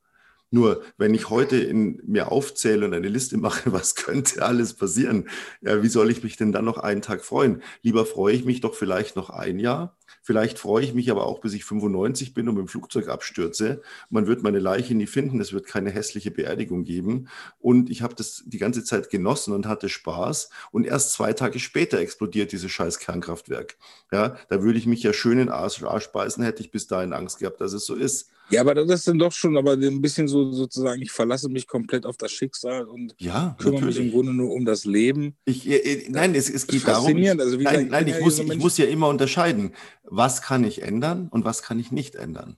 Nur, 0.51 0.83
wenn 0.97 1.15
ich 1.15 1.29
heute 1.29 1.57
in, 1.59 2.01
mir 2.07 2.33
aufzähle 2.33 2.87
und 2.87 2.95
eine 2.95 3.09
Liste 3.09 3.37
mache, 3.37 3.73
was 3.73 3.95
könnte 3.95 4.43
alles 4.43 4.75
passieren, 4.75 5.29
ja, 5.61 5.83
wie 5.83 5.89
soll 5.89 6.11
ich 6.11 6.23
mich 6.23 6.37
denn 6.37 6.53
dann 6.53 6.65
noch 6.65 6.79
einen 6.79 7.03
Tag 7.03 7.25
freuen? 7.25 7.63
Lieber 7.83 8.07
freue 8.07 8.35
ich 8.35 8.45
mich 8.45 8.61
doch 8.61 8.75
vielleicht 8.75 9.17
noch 9.17 9.31
ein 9.31 9.59
Jahr. 9.59 9.97
Vielleicht 10.23 10.59
freue 10.59 10.85
ich 10.85 10.95
mich 10.95 11.11
aber 11.11 11.27
auch, 11.27 11.41
bis 11.41 11.55
ich 11.55 11.65
95 11.65 12.35
bin 12.35 12.49
und 12.49 12.55
mit 12.55 12.67
dem 12.67 12.69
Flugzeug 12.69 13.09
abstürze. 13.09 13.81
Man 14.11 14.27
wird 14.27 14.43
meine 14.43 14.59
Leiche 14.59 14.95
nie 14.95 15.07
finden. 15.07 15.41
Es 15.41 15.53
wird 15.53 15.67
keine 15.67 15.91
hässliche 15.91 16.31
Beerdigung 16.31 16.85
geben. 16.85 17.29
Und 17.59 17.89
ich 17.89 18.03
habe 18.03 18.15
das 18.15 18.43
die 18.45 18.59
ganze 18.59 18.85
Zeit 18.85 19.11
genossen 19.11 19.55
und 19.55 19.67
hatte 19.67 19.89
Spaß. 19.89 20.51
Und 20.71 20.87
erst 20.87 21.13
zwei 21.13 21.33
Tage 21.33 21.59
später 21.59 21.99
explodiert 21.99 22.53
dieses 22.53 22.71
scheiß 22.71 22.99
Kernkraftwerk. 22.99 23.77
Ja, 24.13 24.37
da 24.49 24.63
würde 24.63 24.79
ich 24.79 24.87
mich 24.87 25.03
ja 25.03 25.13
schön 25.13 25.39
in 25.39 25.49
Arsch, 25.49 25.81
beißen, 26.13 26.45
hätte 26.45 26.63
ich 26.63 26.71
bis 26.71 26.87
dahin 26.87 27.13
Angst 27.13 27.39
gehabt, 27.39 27.61
dass 27.61 27.73
es 27.73 27.87
so 27.87 27.95
ist. 27.95 28.31
Ja, 28.51 28.63
aber 28.63 28.75
das 28.75 28.89
ist 28.89 29.09
dann 29.09 29.19
doch 29.19 29.33
schon 29.33 29.57
aber 29.57 29.73
ein 29.73 30.01
bisschen 30.01 30.27
so 30.29 30.53
sozusagen, 30.53 31.03
ich 31.03 31.11
verlasse 31.11 31.49
mich 31.49 31.67
komplett 31.67 32.07
auf 32.07 32.17
das 32.17 32.33
Schicksal 32.33 32.85
und 32.85 33.15
ja, 33.19 33.57
kümmere 33.59 33.81
natürlich. 33.81 33.99
mich 33.99 34.07
im 34.07 34.13
Grunde 34.13 34.33
nur 34.33 34.53
um 34.53 34.65
das 34.65 34.85
Leben. 34.85 35.37
Ich, 35.45 35.69
äh, 35.69 36.07
nein, 36.09 36.35
es, 36.35 36.49
es 36.49 36.67
geht 36.67 36.87
darum. 36.87 37.17
Ich, 37.17 37.31
also, 37.31 37.57
nein, 37.57 37.65
gesagt, 37.65 37.91
nein, 37.91 38.09
ich, 38.09 38.21
muss, 38.21 38.39
ich 38.39 38.59
muss 38.59 38.79
ja 38.79 38.87
immer 38.87 39.09
unterscheiden, 39.09 39.75
was 40.05 40.41
kann 40.43 40.65
ich 40.65 40.83
ändern 40.83 41.29
und 41.31 41.45
was 41.45 41.63
kann 41.63 41.79
ich 41.79 41.93
nicht 41.93 42.15
ändern. 42.15 42.57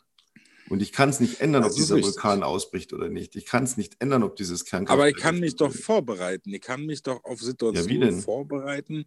Und 0.70 0.82
ich 0.82 0.92
kann 0.92 1.09
es 1.09 1.18
nicht 1.18 1.40
ändern, 1.40 1.62
das 1.62 1.73
ob 1.73 1.78
dieser 1.78 1.97
richtig. 1.97 2.14
Vulkan 2.14 2.44
ausbricht 2.44 2.92
oder 2.92 3.09
nicht. 3.09 3.35
Ich 3.35 3.44
kann 3.44 3.64
es 3.64 3.76
nicht 3.76 3.97
ändern, 3.99 4.23
ob 4.23 4.37
dieses 4.37 4.64
Kernkraftwerk. 4.64 5.00
Aber 5.00 5.09
ich 5.09 5.16
kann 5.16 5.40
mich 5.40 5.56
doch 5.56 5.75
vorbereiten. 5.75 6.54
Ich 6.54 6.61
kann 6.61 6.87
mich 6.87 7.02
doch 7.02 7.25
auf 7.25 7.40
Situationen 7.40 8.14
ja, 8.14 8.20
vorbereiten, 8.23 9.04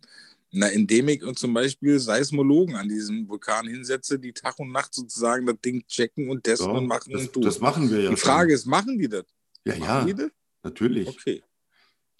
na, 0.56 0.68
indem 0.68 1.08
ich 1.10 1.24
und 1.24 1.38
zum 1.40 1.52
Beispiel 1.54 2.00
Seismologen 2.00 2.76
an 2.76 2.88
diesem 2.88 3.28
Vulkan 3.28 3.68
hinsetze, 3.68 4.20
die 4.20 4.34
Tag 4.34 4.60
und 4.60 4.72
Nacht 4.72 4.94
sozusagen 4.94 5.48
das 5.48 5.60
Ding 5.66 5.84
checken 5.88 6.30
und 6.30 6.44
testen 6.44 6.68
so, 6.68 6.74
und 6.74 6.86
machen 6.86 7.12
das, 7.12 7.24
und 7.24 7.34
tun. 7.34 7.44
Das 7.44 7.60
machen 7.60 7.90
wir 7.90 8.02
ja. 8.02 8.10
Die 8.12 8.16
Frage 8.16 8.52
schon. 8.52 8.56
ist, 8.56 8.66
machen 8.68 9.00
die 9.00 9.10
das? 9.10 9.26
Ja, 9.66 9.76
machen 9.78 10.16
ja. 10.16 10.28
Natürlich. 10.62 11.08
Okay. 11.08 11.44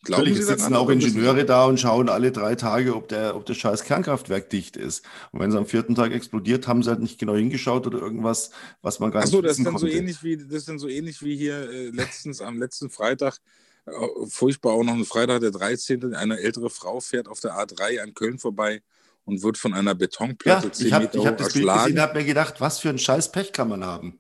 Glauben 0.04 0.24
Natürlich, 0.24 0.46
Sie 0.46 0.52
sitzen 0.52 0.74
auch 0.76 0.90
Ingenieure 0.90 1.46
da 1.46 1.66
und 1.66 1.80
schauen 1.80 2.10
alle 2.10 2.32
drei 2.32 2.56
Tage, 2.56 2.96
ob 2.96 3.08
der, 3.08 3.38
ob 3.38 3.46
das 3.46 3.56
scheiß 3.56 3.84
Kernkraftwerk 3.84 4.50
dicht 4.50 4.76
ist. 4.78 5.06
Und 5.32 5.40
wenn 5.40 5.50
es 5.50 5.56
am 5.56 5.66
vierten 5.66 5.96
Tag 5.96 6.12
explodiert, 6.12 6.68
haben 6.68 6.84
sie 6.84 6.90
halt 6.90 7.00
nicht 7.00 7.20
genau 7.20 7.36
hingeschaut 7.36 7.88
oder 7.88 8.00
irgendwas, 8.00 8.50
was 8.82 9.00
man 9.00 9.12
gar 9.12 9.22
nicht 9.22 9.30
Ach 9.30 9.32
so, 9.32 9.42
das 9.42 9.60
ist 9.60 9.66
dann 9.66 9.78
so 9.78 9.88
ähnlich 9.88 10.22
wie 10.24 10.36
das 10.36 10.48
ist 10.48 10.68
dann 10.68 10.80
so 10.80 10.90
ähnlich 10.90 11.22
wie 11.22 11.38
hier 11.38 11.70
äh, 11.70 11.90
letztens 11.90 12.42
am 12.42 12.58
letzten 12.58 12.90
Freitag 12.90 13.38
furchtbar 14.28 14.74
auch 14.74 14.84
noch 14.84 14.94
ein 14.94 15.06
Freitag 15.06 15.42
der 15.42 15.52
13. 15.52 16.14
Eine 16.16 16.40
ältere 16.40 16.70
Frau 16.70 17.00
fährt 17.00 17.28
auf 17.28 17.40
der 17.40 17.54
A3 17.54 18.02
an 18.02 18.14
Köln 18.14 18.40
vorbei 18.40 18.82
und 19.26 19.42
wird 19.44 19.58
von 19.58 19.74
einer 19.74 19.96
Betonplatte 19.96 20.68
ja, 20.68 20.74
10 20.74 20.88
ich 20.88 20.94
hab, 20.94 21.02
Meter 21.02 21.18
ich 21.20 21.26
habe 21.26 21.38
das 21.38 21.54
Bild 21.54 21.68
gesehen, 21.68 22.00
habe 22.00 22.20
mir 22.20 22.26
gedacht, 22.26 22.62
was 22.62 22.80
für 22.80 22.90
ein 22.90 23.00
scheiß 23.00 23.32
Pech 23.32 23.52
kann 23.52 23.70
man 23.70 23.86
haben. 23.86 24.20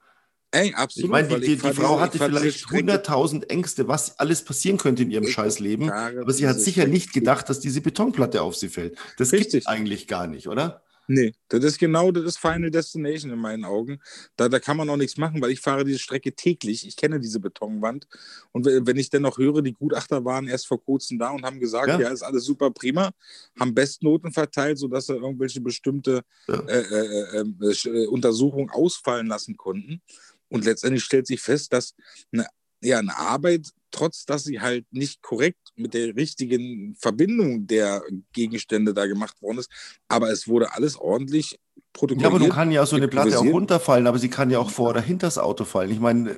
Ey, 0.51 0.73
absolut. 0.75 1.05
Ich 1.05 1.11
meine, 1.11 1.39
die, 1.39 1.57
die, 1.57 1.57
die 1.57 1.73
Frau 1.73 1.99
hatte 1.99 2.19
vielleicht 2.19 2.65
100.000 2.67 3.49
Ängste, 3.49 3.87
was 3.87 4.19
alles 4.19 4.43
passieren 4.43 4.77
könnte 4.77 5.01
in 5.01 5.09
ihrem 5.09 5.27
Scheißleben, 5.27 5.89
aber 5.89 6.31
sie 6.31 6.47
hat 6.47 6.59
sicher 6.59 6.85
nicht 6.85 7.11
gedacht, 7.11 7.49
dass 7.49 7.59
diese 7.59 7.81
Betonplatte 7.81 8.41
auf 8.43 8.55
sie 8.55 8.69
fällt. 8.69 8.97
Das 9.17 9.31
gibt 9.31 9.53
es 9.53 9.65
eigentlich 9.65 10.07
gar 10.07 10.27
nicht, 10.27 10.47
oder? 10.47 10.83
Nee, 11.07 11.33
das 11.49 11.63
ist 11.63 11.79
genau 11.79 12.11
das 12.11 12.23
ist 12.23 12.37
Final 12.37 12.71
Destination 12.71 13.31
in 13.31 13.39
meinen 13.39 13.65
Augen. 13.65 13.99
Da, 14.37 14.47
da 14.47 14.59
kann 14.59 14.77
man 14.77 14.89
auch 14.89 14.97
nichts 14.97 15.17
machen, 15.17 15.41
weil 15.41 15.51
ich 15.51 15.59
fahre 15.59 15.83
diese 15.83 15.99
Strecke 15.99 16.33
täglich. 16.33 16.87
Ich 16.87 16.95
kenne 16.95 17.19
diese 17.19 17.39
Betonwand. 17.39 18.07
Und 18.51 18.65
wenn 18.65 18.97
ich 18.97 19.09
dann 19.09 19.23
noch 19.23 19.37
höre, 19.37 19.61
die 19.61 19.73
Gutachter 19.73 20.23
waren 20.23 20.47
erst 20.47 20.67
vor 20.67 20.83
kurzem 20.83 21.19
da 21.19 21.31
und 21.31 21.43
haben 21.43 21.59
gesagt, 21.59 21.89
ja, 21.89 21.99
ja 21.99 22.09
ist 22.09 22.23
alles 22.23 22.45
super 22.45 22.71
prima, 22.71 23.11
haben 23.59 23.73
Bestnoten 23.73 24.31
verteilt, 24.31 24.77
sodass 24.77 25.07
sie 25.07 25.13
irgendwelche 25.13 25.61
bestimmte 25.61 26.21
ja. 26.47 26.59
äh, 26.67 26.79
äh, 26.79 27.41
äh, 27.41 27.89
äh, 27.89 28.07
Untersuchungen 28.07 28.69
ausfallen 28.69 29.27
lassen 29.27 29.57
konnten. 29.57 30.01
Und 30.47 30.65
letztendlich 30.65 31.03
stellt 31.03 31.27
sich 31.27 31.41
fest, 31.41 31.73
dass 31.73 31.95
eine, 32.31 32.47
ja, 32.81 32.99
eine 32.99 33.17
Arbeit 33.17 33.73
trotz 33.93 34.25
dass 34.25 34.43
sie 34.43 34.59
halt 34.59 34.85
nicht 34.91 35.21
korrekt 35.21 35.62
mit 35.75 35.93
der 35.93 36.15
richtigen 36.15 36.95
Verbindung 36.95 37.67
der 37.67 38.03
Gegenstände 38.33 38.93
da 38.93 39.05
gemacht 39.05 39.41
worden 39.41 39.59
ist. 39.59 39.69
Aber 40.07 40.29
es 40.29 40.47
wurde 40.47 40.73
alles 40.73 40.97
ordentlich 40.97 41.59
protokolliert. 41.93 42.31
Ja, 42.31 42.35
aber 42.35 42.39
du 42.39 42.49
kann 42.49 42.71
ja 42.71 42.85
so 42.85 42.95
eine 42.95 43.07
Platte 43.07 43.39
auch 43.39 43.45
runterfallen, 43.45 44.07
aber 44.07 44.19
sie 44.19 44.29
kann 44.29 44.49
ja 44.49 44.59
auch 44.59 44.69
vor 44.69 44.89
oder 44.89 45.01
hinter 45.01 45.27
das 45.27 45.37
Auto 45.37 45.65
fallen. 45.65 45.91
Ich 45.91 45.99
meine, 45.99 46.37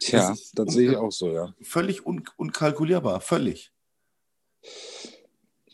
Tja, 0.00 0.30
das, 0.30 0.52
das 0.52 0.74
sehe 0.74 0.92
ich 0.92 0.96
auch 0.96 1.12
so, 1.12 1.32
ja. 1.32 1.54
Völlig 1.62 2.06
un 2.06 2.24
unkalkulierbar, 2.36 3.20
völlig. 3.20 3.72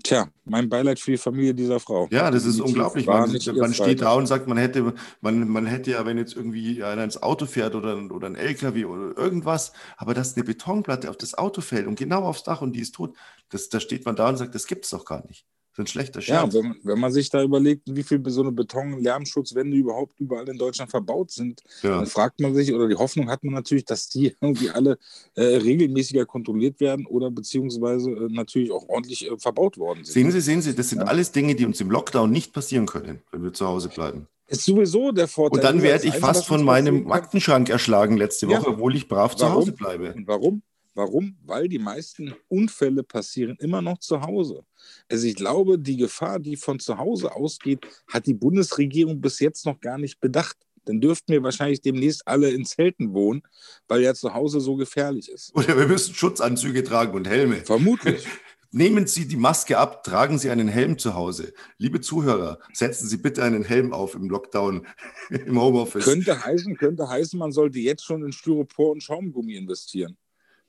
Tja, 0.04 0.28
mein 0.44 0.68
Beileid 0.68 1.00
für 1.00 1.10
die 1.10 1.18
Familie 1.18 1.54
dieser 1.54 1.80
Frau. 1.80 2.08
Ja, 2.10 2.30
das 2.30 2.44
ist 2.44 2.60
unglaublich. 2.60 3.06
Man, 3.06 3.36
man 3.56 3.74
steht 3.74 4.00
da 4.00 4.14
und 4.14 4.26
sagt, 4.26 4.46
man 4.46 4.56
hätte, 4.56 4.94
man, 5.20 5.48
man 5.48 5.66
hätte 5.66 5.90
ja, 5.90 6.06
wenn 6.06 6.18
jetzt 6.18 6.36
irgendwie 6.36 6.84
einer 6.84 7.02
ins 7.02 7.20
Auto 7.20 7.46
fährt 7.46 7.74
oder, 7.74 7.96
oder 8.12 8.28
ein 8.28 8.36
LKW 8.36 8.84
oder 8.84 9.16
irgendwas, 9.16 9.72
aber 9.96 10.14
dass 10.14 10.36
eine 10.36 10.44
Betonplatte 10.44 11.10
auf 11.10 11.16
das 11.16 11.36
Auto 11.36 11.60
fällt 11.60 11.86
und 11.86 11.98
genau 11.98 12.22
aufs 12.22 12.44
Dach 12.44 12.62
und 12.62 12.74
die 12.74 12.80
ist 12.80 12.94
tot, 12.94 13.16
das, 13.48 13.68
da 13.68 13.80
steht 13.80 14.06
man 14.06 14.14
da 14.14 14.28
und 14.28 14.36
sagt, 14.36 14.54
das 14.54 14.66
gibt 14.66 14.84
es 14.84 14.90
doch 14.90 15.04
gar 15.04 15.26
nicht 15.26 15.46
ein 15.78 15.86
schlechter 15.86 16.20
Scherz. 16.20 16.54
Ja, 16.54 16.60
wenn, 16.60 16.76
wenn, 16.82 16.98
man 16.98 17.12
sich 17.12 17.30
da 17.30 17.42
überlegt, 17.42 17.82
wie 17.86 18.02
viel 18.02 18.22
so 18.28 18.42
eine 18.42 18.52
Beton-Lärmschutzwände 18.52 19.76
überhaupt 19.76 20.18
überall 20.20 20.48
in 20.48 20.58
Deutschland 20.58 20.90
verbaut 20.90 21.30
sind, 21.30 21.62
ja. 21.82 21.96
dann 21.96 22.06
fragt 22.06 22.40
man 22.40 22.54
sich, 22.54 22.72
oder 22.72 22.88
die 22.88 22.96
Hoffnung 22.96 23.30
hat 23.30 23.44
man 23.44 23.54
natürlich, 23.54 23.84
dass 23.84 24.08
die 24.08 24.34
irgendwie 24.40 24.70
alle 24.70 24.98
äh, 25.34 25.42
regelmäßiger 25.42 26.26
kontrolliert 26.26 26.80
werden 26.80 27.06
oder 27.06 27.30
beziehungsweise 27.30 28.10
äh, 28.10 28.28
natürlich 28.30 28.70
auch 28.70 28.88
ordentlich 28.88 29.30
äh, 29.30 29.38
verbaut 29.38 29.78
worden 29.78 30.04
sind. 30.04 30.12
Sehen 30.12 30.30
Sie, 30.30 30.40
sehen 30.40 30.62
Sie, 30.62 30.74
das 30.74 30.88
sind 30.90 31.00
ja. 31.00 31.06
alles 31.06 31.32
Dinge, 31.32 31.54
die 31.54 31.66
uns 31.66 31.80
im 31.80 31.90
Lockdown 31.90 32.30
nicht 32.30 32.52
passieren 32.52 32.86
können, 32.86 33.20
wenn 33.30 33.42
wir 33.42 33.52
zu 33.52 33.66
Hause 33.66 33.88
bleiben. 33.88 34.26
Ist 34.46 34.64
sowieso 34.64 35.12
der 35.12 35.28
Vorteil. 35.28 35.58
Und 35.58 35.64
dann 35.64 35.82
werde 35.82 36.06
ich 36.08 36.14
fast 36.14 36.46
von 36.46 36.64
meinem 36.64 37.12
Aktenschrank 37.12 37.68
erschlagen 37.68 38.16
letzte 38.16 38.48
Woche, 38.48 38.62
ja. 38.62 38.68
obwohl 38.68 38.96
ich 38.96 39.06
brav 39.06 39.34
warum? 39.34 39.38
zu 39.38 39.52
Hause 39.52 39.72
bleibe. 39.72 40.14
Und 40.14 40.26
warum? 40.26 40.62
Warum? 40.98 41.36
Weil 41.44 41.68
die 41.68 41.78
meisten 41.78 42.34
Unfälle 42.48 43.04
passieren 43.04 43.56
immer 43.60 43.80
noch 43.80 43.98
zu 43.98 44.20
Hause. 44.20 44.64
Also 45.08 45.28
ich 45.28 45.36
glaube, 45.36 45.78
die 45.78 45.96
Gefahr, 45.96 46.40
die 46.40 46.56
von 46.56 46.80
zu 46.80 46.98
Hause 46.98 47.36
ausgeht, 47.36 47.86
hat 48.08 48.26
die 48.26 48.34
Bundesregierung 48.34 49.20
bis 49.20 49.38
jetzt 49.38 49.64
noch 49.64 49.78
gar 49.78 49.96
nicht 49.96 50.18
bedacht. 50.18 50.56
Dann 50.86 51.00
dürften 51.00 51.30
wir 51.32 51.44
wahrscheinlich 51.44 51.82
demnächst 51.82 52.26
alle 52.26 52.50
in 52.50 52.64
Zelten 52.64 53.14
wohnen, 53.14 53.42
weil 53.86 54.02
ja 54.02 54.12
zu 54.12 54.34
Hause 54.34 54.58
so 54.58 54.74
gefährlich 54.74 55.30
ist. 55.30 55.54
Oder 55.54 55.78
wir 55.78 55.86
müssen 55.86 56.16
Schutzanzüge 56.16 56.82
tragen 56.82 57.14
und 57.14 57.28
Helme. 57.28 57.58
Vermutlich. 57.58 58.26
Nehmen 58.72 59.06
Sie 59.06 59.28
die 59.28 59.36
Maske 59.36 59.78
ab, 59.78 60.02
tragen 60.02 60.36
Sie 60.36 60.50
einen 60.50 60.66
Helm 60.66 60.98
zu 60.98 61.14
Hause. 61.14 61.52
Liebe 61.76 62.00
Zuhörer, 62.00 62.58
setzen 62.72 63.06
Sie 63.06 63.18
bitte 63.18 63.44
einen 63.44 63.62
Helm 63.62 63.92
auf 63.92 64.16
im 64.16 64.28
Lockdown, 64.28 64.84
im 65.30 65.60
Homeoffice. 65.60 66.04
Könnte 66.04 66.44
heißen, 66.44 66.76
könnte 66.76 67.08
heißen, 67.08 67.38
man 67.38 67.52
sollte 67.52 67.78
jetzt 67.78 68.04
schon 68.04 68.24
in 68.24 68.32
Styropor 68.32 68.90
und 68.90 69.00
Schaumgummi 69.00 69.54
investieren. 69.54 70.16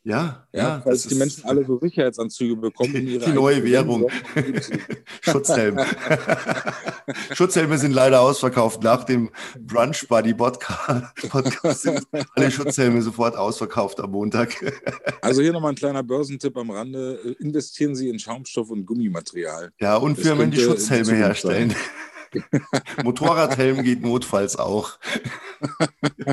Ja, 0.04 0.48
ja. 0.54 0.82
falls 0.82 1.04
die 1.04 1.16
Menschen 1.16 1.44
alle 1.44 1.66
so 1.66 1.78
Sicherheitsanzüge 1.80 2.56
bekommen. 2.56 2.94
Die, 2.94 3.20
die 3.20 3.32
neue 3.32 3.64
Währung. 3.64 4.10
Schutzhelm. 5.22 5.78
Schutzhelme 7.34 7.78
sind 7.78 7.92
leider 7.92 8.22
ausverkauft. 8.22 8.82
Nach 8.82 9.04
dem 9.04 9.30
Brunch 9.60 10.08
Buddy 10.08 10.34
Podcast 10.34 11.12
sind 11.82 12.08
alle 12.36 12.50
Schutzhelme 12.50 13.02
sofort 13.02 13.36
ausverkauft 13.36 14.00
am 14.00 14.12
Montag. 14.12 14.56
also 15.22 15.42
hier 15.42 15.52
nochmal 15.52 15.74
ein 15.74 15.76
kleiner 15.76 16.02
Börsentipp 16.02 16.56
am 16.56 16.72
Rande. 16.72 17.36
Investieren 17.40 17.94
Sie 17.94 18.08
in 18.08 18.20
Schaumstoff 18.20 18.70
und 18.70 18.86
Gummimaterial. 18.86 19.72
Ja, 19.82 19.98
und 19.98 20.18
Firmen, 20.18 20.50
die 20.50 20.62
Schutzhelme 20.62 21.14
herstellen. 21.14 21.76
Motorradhelm 23.04 23.84
geht 23.84 24.02
notfalls 24.02 24.56
auch. 24.58 24.98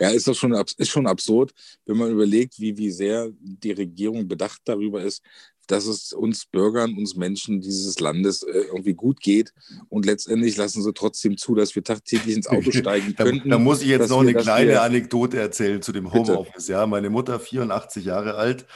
ja, 0.00 0.10
ist 0.10 0.28
doch 0.28 0.34
schon, 0.34 0.52
ist 0.52 0.90
schon 0.90 1.06
absurd, 1.06 1.52
wenn 1.86 1.96
man 1.96 2.10
überlegt, 2.10 2.58
wie, 2.58 2.76
wie 2.76 2.90
sehr 2.90 3.30
die 3.40 3.72
Regierung 3.72 4.28
bedacht 4.28 4.60
darüber 4.64 5.02
ist, 5.02 5.22
dass 5.66 5.86
es 5.86 6.12
uns 6.12 6.46
Bürgern, 6.46 6.96
uns 6.96 7.16
Menschen 7.16 7.60
dieses 7.60 7.98
Landes 8.00 8.42
äh, 8.42 8.52
irgendwie 8.52 8.94
gut 8.94 9.20
geht. 9.20 9.52
Und 9.88 10.06
letztendlich 10.06 10.56
lassen 10.56 10.82
sie 10.82 10.92
trotzdem 10.92 11.36
zu, 11.36 11.54
dass 11.54 11.74
wir 11.74 11.82
tagtäglich 11.82 12.36
ins 12.36 12.46
Auto 12.46 12.70
steigen 12.72 13.14
könnten. 13.14 13.48
da, 13.48 13.56
da, 13.56 13.58
muss 13.58 13.82
ich 13.82 13.88
jetzt 13.88 14.10
noch 14.10 14.22
wir, 14.22 14.30
eine 14.30 14.38
kleine 14.38 14.70
wir, 14.72 14.82
Anekdote 14.82 15.38
erzählen 15.38 15.82
zu 15.82 15.92
dem 15.92 16.12
Homeoffice. 16.12 16.68
Ja, 16.68 16.86
meine 16.86 17.10
Mutter, 17.10 17.40
84 17.40 18.04
Jahre 18.04 18.34
alt, 18.34 18.66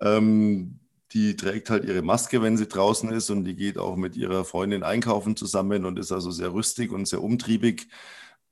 ähm, 0.00 0.80
die 1.14 1.36
trägt 1.36 1.70
halt 1.70 1.84
ihre 1.84 2.02
Maske, 2.02 2.42
wenn 2.42 2.56
sie 2.56 2.66
draußen 2.66 3.10
ist 3.10 3.30
und 3.30 3.44
die 3.44 3.54
geht 3.54 3.78
auch 3.78 3.96
mit 3.96 4.16
ihrer 4.16 4.44
Freundin 4.44 4.82
einkaufen 4.82 5.36
zusammen 5.36 5.84
und 5.84 5.98
ist 5.98 6.12
also 6.12 6.30
sehr 6.32 6.52
rüstig 6.52 6.92
und 6.92 7.06
sehr 7.06 7.22
umtriebig. 7.22 7.88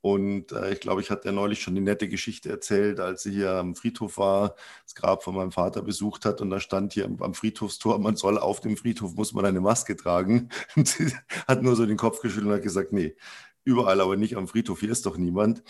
Und 0.01 0.51
äh, 0.51 0.73
ich 0.73 0.79
glaube, 0.81 1.01
ich 1.01 1.09
hatte 1.11 1.27
ja 1.29 1.31
neulich 1.33 1.61
schon 1.61 1.75
die 1.75 1.81
nette 1.81 2.09
Geschichte 2.09 2.49
erzählt, 2.49 2.99
als 2.99 3.23
sie 3.23 3.31
hier 3.31 3.51
am 3.51 3.75
Friedhof 3.75 4.17
war, 4.17 4.55
das 4.83 4.95
Grab 4.95 5.23
von 5.23 5.35
meinem 5.35 5.51
Vater 5.51 5.81
besucht 5.81 6.25
hat 6.25 6.41
und 6.41 6.49
da 6.49 6.59
stand 6.59 6.93
hier 6.93 7.05
am, 7.05 7.33
Friedhofstor, 7.33 7.99
man 7.99 8.15
soll 8.17 8.37
auf 8.37 8.59
dem 8.59 8.75
Friedhof, 8.77 9.15
muss 9.15 9.33
man 9.33 9.45
eine 9.45 9.61
Maske 9.61 9.95
tragen. 9.95 10.49
Und 10.75 10.87
sie 10.87 11.13
hat 11.47 11.63
nur 11.63 11.75
so 11.75 11.85
den 11.85 11.97
Kopf 11.97 12.21
geschüttelt 12.21 12.47
und 12.47 12.53
hat 12.55 12.63
gesagt, 12.63 12.91
nee, 12.91 13.15
überall, 13.63 14.01
aber 14.01 14.17
nicht 14.17 14.35
am 14.35 14.47
Friedhof, 14.47 14.79
hier 14.81 14.91
ist 14.91 15.05
doch 15.05 15.17
niemand. 15.17 15.63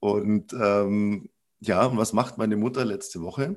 Und 0.00 0.54
ähm, 0.54 1.28
ja, 1.60 1.94
was 1.96 2.12
macht 2.12 2.38
meine 2.38 2.56
Mutter 2.56 2.84
letzte 2.84 3.20
Woche? 3.22 3.56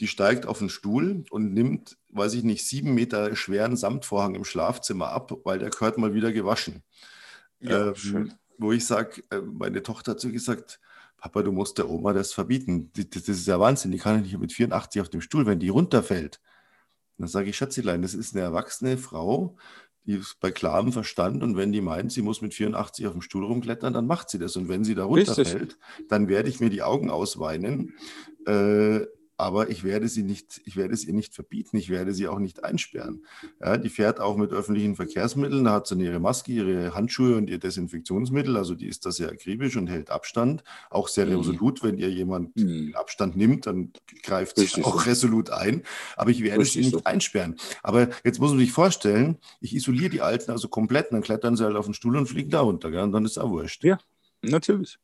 Die 0.00 0.08
steigt 0.08 0.46
auf 0.46 0.58
den 0.58 0.68
Stuhl 0.68 1.24
und 1.30 1.54
nimmt, 1.54 1.96
weiß 2.10 2.34
ich 2.34 2.44
nicht, 2.44 2.66
sieben 2.66 2.94
Meter 2.94 3.34
schweren 3.34 3.76
Samtvorhang 3.76 4.34
im 4.34 4.44
Schlafzimmer 4.44 5.08
ab, 5.08 5.32
weil 5.44 5.58
der 5.58 5.70
gehört 5.70 5.98
mal 5.98 6.14
wieder 6.14 6.32
gewaschen. 6.32 6.82
Ja, 7.60 7.92
ähm, 7.92 8.32
wo 8.58 8.72
ich 8.72 8.86
sage, 8.86 9.22
äh, 9.30 9.40
meine 9.40 9.82
Tochter 9.82 10.12
hat 10.12 10.20
so 10.20 10.30
gesagt, 10.30 10.80
Papa, 11.18 11.42
du 11.42 11.52
musst 11.52 11.78
der 11.78 11.88
Oma 11.88 12.12
das 12.12 12.32
verbieten. 12.32 12.90
Das, 12.94 13.28
ist 13.28 13.46
ja 13.46 13.58
Wahnsinn, 13.58 13.90
die 13.90 13.98
kann 13.98 14.22
nicht 14.22 14.38
mit 14.38 14.52
84 14.52 15.00
auf 15.00 15.08
dem 15.08 15.20
Stuhl, 15.20 15.46
wenn 15.46 15.58
die 15.58 15.68
runterfällt. 15.68 16.40
dann 17.18 17.28
sage 17.28 17.50
ich, 17.50 17.56
Schatzilein, 17.56 18.02
das 18.02 18.14
ist 18.14 18.34
eine 18.34 18.44
erwachsene 18.44 18.98
Frau, 18.98 19.56
die 20.04 20.14
ist 20.14 20.38
bei 20.40 20.52
klarem 20.52 20.92
Verstand 20.92 21.42
und 21.42 21.56
wenn 21.56 21.72
die 21.72 21.80
meint, 21.80 22.12
sie 22.12 22.22
muss 22.22 22.42
mit 22.42 22.54
84 22.54 23.06
auf 23.06 23.12
dem 23.12 23.22
Stuhl 23.22 23.44
rumklettern, 23.44 23.92
dann 23.92 24.06
macht 24.06 24.30
sie 24.30 24.38
das. 24.38 24.56
Und 24.56 24.68
wenn 24.68 24.84
sie 24.84 24.94
da 24.94 25.04
runterfällt, 25.04 25.78
dann 26.08 26.28
werde 26.28 26.48
ich 26.48 26.60
mir 26.60 26.70
die 26.70 26.82
Augen 26.82 27.10
ausweinen. 27.10 27.94
Äh, 28.46 29.06
aber 29.38 29.70
ich 29.70 29.84
werde 29.84 30.08
sie 30.08 30.22
nicht, 30.22 30.62
ich 30.64 30.76
werde 30.76 30.94
es 30.94 31.04
ihr 31.04 31.12
nicht 31.12 31.34
verbieten, 31.34 31.76
ich 31.76 31.90
werde 31.90 32.14
sie 32.14 32.28
auch 32.28 32.38
nicht 32.38 32.64
einsperren. 32.64 33.24
Ja, 33.60 33.76
die 33.76 33.88
fährt 33.88 34.20
auch 34.20 34.36
mit 34.36 34.52
öffentlichen 34.52 34.96
Verkehrsmitteln, 34.96 35.64
da 35.64 35.72
hat 35.72 35.86
sie 35.86 35.96
ihre 35.96 36.20
Maske, 36.20 36.52
ihre 36.52 36.94
Handschuhe 36.94 37.36
und 37.36 37.50
ihr 37.50 37.58
Desinfektionsmittel, 37.58 38.56
also 38.56 38.74
die 38.74 38.86
ist 38.86 39.04
da 39.04 39.10
sehr 39.10 39.30
akribisch 39.30 39.76
und 39.76 39.88
hält 39.88 40.10
Abstand, 40.10 40.64
auch 40.90 41.08
sehr 41.08 41.26
mhm. 41.26 41.36
resolut, 41.38 41.82
wenn 41.82 41.98
ihr 41.98 42.10
jemand 42.10 42.56
mhm. 42.56 42.94
Abstand 42.94 43.36
nimmt, 43.36 43.66
dann 43.66 43.92
greift 44.22 44.56
sie 44.56 44.82
auch 44.82 45.00
so. 45.00 45.08
resolut 45.08 45.50
ein, 45.50 45.82
aber 46.16 46.30
ich 46.30 46.42
werde 46.42 46.60
Richtig 46.60 46.84
sie 46.84 46.90
nicht 46.90 46.92
so. 46.92 47.04
einsperren. 47.04 47.56
Aber 47.82 48.08
jetzt 48.24 48.40
muss 48.40 48.50
man 48.50 48.58
sich 48.58 48.72
vorstellen, 48.72 49.38
ich 49.60 49.74
isoliere 49.74 50.10
die 50.10 50.22
Alten 50.22 50.50
also 50.50 50.68
komplett, 50.68 51.12
dann 51.12 51.22
klettern 51.22 51.56
sie 51.56 51.64
halt 51.64 51.76
auf 51.76 51.84
den 51.84 51.94
Stuhl 51.94 52.16
und 52.16 52.26
fliegen 52.26 52.50
da 52.50 52.60
runter, 52.60 52.90
gell? 52.90 53.02
und 53.02 53.12
dann 53.12 53.24
ist 53.24 53.32
es 53.32 53.38
auch 53.38 53.50
wurscht. 53.50 53.84
Ja, 53.84 53.98
Natürlich. 54.50 54.98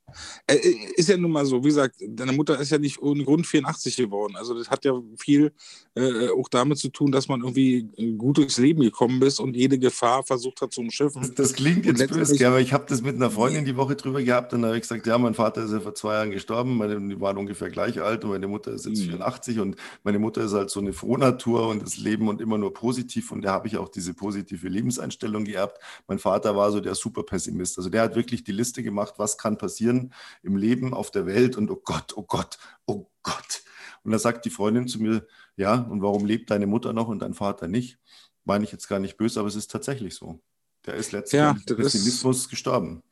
Äh, 0.47 0.59
ist 0.97 1.09
ja 1.09 1.17
nun 1.17 1.31
mal 1.31 1.47
so, 1.47 1.63
wie 1.63 1.69
gesagt, 1.69 1.97
deine 2.07 2.33
Mutter 2.33 2.59
ist 2.59 2.71
ja 2.71 2.79
nicht 2.79 3.01
ohne 3.01 3.25
Grund 3.25 3.47
84 3.47 3.97
geworden. 3.97 4.37
Also 4.37 4.55
das 4.55 4.71
hat 4.71 4.85
ja 4.85 4.93
viel 5.19 5.53
äh, 5.95 6.29
auch 6.29 6.49
damit 6.49 6.79
zu 6.79 6.89
tun, 6.89 7.13
dass 7.13 7.29
man 7.29 7.41
irgendwie 7.41 7.89
gut 8.17 8.39
durchs 8.39 8.59
Leben 8.59 8.83
gekommen 8.83 9.21
ist 9.23 9.41
und 9.41 9.57
jede 9.57 9.79
Gefahr 9.79 10.23
versucht 10.23 10.61
hat 10.61 10.73
zu 10.73 10.81
umschiffen. 10.81 11.23
Das, 11.23 11.35
das 11.35 11.53
klingt 11.55 11.87
jetzt 11.87 12.07
böse, 12.09 12.47
aber 12.47 12.61
ich 12.61 12.73
habe 12.73 12.85
das 12.89 13.03
mit 13.03 13.17
einer 13.17 13.31
Freundin 13.31 13.65
die 13.65 13.77
Woche 13.77 13.97
drüber 13.97 14.23
gehabt 14.23 14.53
und 14.53 14.63
da 14.63 14.69
habe 14.69 14.77
ich 14.77 14.83
gesagt, 14.83 15.07
ja, 15.07 15.19
mein 15.19 15.35
Vater 15.35 15.65
ist 15.65 15.73
ja 15.73 15.81
vor 15.81 15.95
zwei 15.95 16.15
Jahren 16.15 16.31
gestorben, 16.31 16.77
meine, 16.77 17.01
die 17.01 17.21
waren 17.21 17.37
ungefähr 17.37 17.71
gleich 17.71 18.01
alt 18.01 18.25
und 18.25 18.31
meine 18.31 18.49
Mutter 18.49 18.73
ist 18.73 18.87
jetzt 18.87 19.05
mhm. 19.07 19.11
84 19.11 19.61
und 19.61 19.77
meine 20.03 20.19
Mutter 20.19 20.43
ist 20.43 20.53
halt 20.53 20.71
so 20.71 20.81
eine 20.81 20.93
Frohnatur 20.93 21.69
und 21.69 21.83
das 21.83 21.97
Leben 21.97 22.29
und 22.29 22.41
immer 22.41 22.59
nur 22.59 22.73
positiv 22.73 23.33
und 23.33 23.43
da 23.43 23.53
habe 23.53 23.69
ich 23.69 23.77
auch 23.77 23.89
diese 23.89 24.15
positive 24.15 24.69
Lebenseinstellung 24.69 25.45
geerbt. 25.45 25.79
Mein 26.07 26.19
Vater 26.19 26.57
war 26.57 26.71
so 26.71 26.81
der 26.81 26.95
Superpessimist. 26.95 27.79
Also 27.79 27.91
der 27.91 28.03
hat 28.03 28.15
wirklich 28.15 28.45
die 28.45 28.53
Liste 28.53 28.83
gemacht, 28.83 29.15
was 29.17 29.32
kann 29.39 29.59
passieren 29.59 30.13
im 30.43 30.57
Leben, 30.57 30.95
auf 30.95 31.11
der 31.11 31.27
Welt 31.27 31.57
und 31.57 31.71
oh 31.71 31.81
Gott, 31.83 32.15
oh 32.17 32.23
Gott, 32.23 32.59
oh 32.87 33.07
Gott. 33.23 33.63
Und 34.05 34.13
da 34.13 34.19
sagt 34.19 34.45
die 34.45 34.51
Freundin 34.51 34.89
zu 34.89 35.01
mir, 35.01 35.27
ja, 35.57 35.75
und 35.75 36.03
warum 36.03 36.25
lebt 36.25 36.51
deine 36.51 36.67
Mutter 36.67 36.93
noch 36.93 37.09
und 37.09 37.21
dein 37.21 37.35
Vater 37.35 37.69
nicht? 37.69 37.99
Meine 38.45 38.65
ich 38.65 38.73
jetzt 38.73 38.89
gar 38.89 38.99
nicht 38.99 39.17
böse, 39.17 39.39
aber 39.39 39.49
es 39.49 39.55
ist 39.55 39.71
tatsächlich 39.71 40.15
so. 40.15 40.41
Der 40.87 40.95
ist 40.95 41.13
letztlich 41.13 41.39
ja, 41.39 41.57
Pessimismus 41.67 42.39
ist, 42.39 42.49
gestorben. 42.49 43.03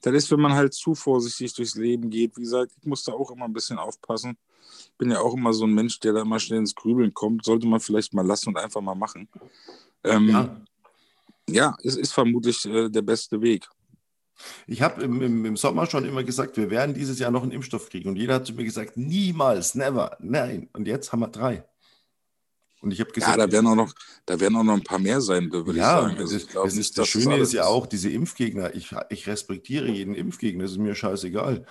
Das 0.00 0.12
ist, 0.12 0.30
wenn 0.30 0.40
man 0.40 0.54
halt 0.54 0.74
zu 0.74 0.94
vorsichtig 0.94 1.54
durchs 1.54 1.76
Leben 1.76 2.10
geht. 2.10 2.36
Wie 2.36 2.42
gesagt, 2.42 2.72
ich 2.76 2.86
muss 2.86 3.04
da 3.04 3.12
auch 3.12 3.30
immer 3.30 3.44
ein 3.44 3.52
bisschen 3.52 3.78
aufpassen. 3.78 4.36
Bin 4.98 5.10
ja 5.10 5.20
auch 5.20 5.34
immer 5.34 5.52
so 5.52 5.64
ein 5.64 5.72
Mensch, 5.72 6.00
der 6.00 6.12
da 6.12 6.22
immer 6.22 6.40
schnell 6.40 6.58
ins 6.58 6.74
Grübeln 6.74 7.14
kommt. 7.14 7.44
Sollte 7.44 7.66
man 7.66 7.80
vielleicht 7.80 8.12
mal 8.12 8.26
lassen 8.26 8.48
und 8.48 8.58
einfach 8.58 8.80
mal 8.80 8.94
machen. 8.94 9.28
Ähm, 10.02 10.28
ja. 10.28 10.60
ja, 11.48 11.76
es 11.82 11.96
ist 11.96 12.12
vermutlich 12.12 12.64
äh, 12.66 12.88
der 12.90 13.02
beste 13.02 13.40
Weg. 13.40 13.68
Ich 14.66 14.82
habe 14.82 15.02
im, 15.02 15.22
im, 15.22 15.44
im, 15.44 15.56
Sommer 15.56 15.86
schon 15.86 16.04
immer 16.04 16.24
gesagt, 16.24 16.56
wir 16.56 16.70
werden 16.70 16.94
dieses 16.94 17.18
Jahr 17.18 17.30
noch 17.30 17.42
einen 17.42 17.52
Impfstoff 17.52 17.88
kriegen. 17.88 18.08
Und 18.08 18.16
jeder 18.16 18.34
hat 18.34 18.46
zu 18.46 18.52
mir 18.52 18.64
gesagt, 18.64 18.96
niemals, 18.96 19.74
never, 19.74 20.16
nein. 20.20 20.68
Und 20.72 20.86
jetzt 20.86 21.12
haben 21.12 21.20
wir 21.20 21.28
drei. 21.28 21.64
Und 22.80 22.90
ich 22.90 23.00
habe 23.00 23.12
gesagt, 23.12 23.38
ja, 23.38 23.46
da 23.46 23.50
werden 23.50 23.66
auch 23.66 23.74
noch, 23.74 23.94
da 24.26 24.38
werden 24.38 24.56
auch 24.56 24.62
noch 24.62 24.74
ein 24.74 24.84
paar 24.84 24.98
mehr 24.98 25.22
sein, 25.22 25.50
würde 25.50 25.72
ja, 25.72 26.00
ich 26.00 26.04
sagen. 26.04 26.18
Also 26.18 26.36
ich 26.36 26.46
das, 26.48 26.74
nicht, 26.74 26.98
das 26.98 27.08
Schöne 27.08 27.38
ist 27.38 27.54
ja 27.54 27.64
auch 27.64 27.86
diese 27.86 28.10
Impfgegner. 28.10 28.74
Ich, 28.74 28.94
ich 29.08 29.26
respektiere 29.26 29.88
jeden 29.88 30.14
Impfgegner. 30.14 30.64
Das 30.64 30.72
ist 30.72 30.78
mir 30.78 30.94
scheißegal. 30.94 31.64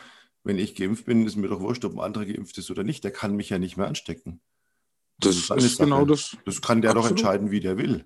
Wenn 0.44 0.58
ich 0.58 0.76
geimpft 0.76 1.06
bin, 1.06 1.26
ist 1.26 1.36
mir 1.36 1.48
doch 1.48 1.60
wurscht, 1.60 1.86
ob 1.86 1.94
ein 1.94 2.00
anderer 2.00 2.26
geimpft 2.26 2.58
ist 2.58 2.72
oder 2.72 2.84
nicht. 2.84 3.04
Der 3.04 3.12
kann 3.12 3.36
mich 3.36 3.50
ja 3.50 3.60
nicht 3.60 3.78
mehr 3.78 3.88
anstecken. 3.88 4.42
Das, 5.20 5.48
das 5.48 5.64
ist 5.64 5.78
genau 5.78 6.04
das. 6.06 6.36
Das 6.46 6.62
kann 6.62 6.82
der 6.82 6.92
Absolut. 6.92 7.06
doch 7.06 7.12
entscheiden, 7.12 7.52
wie 7.52 7.60
der 7.60 7.78
will. 7.78 8.06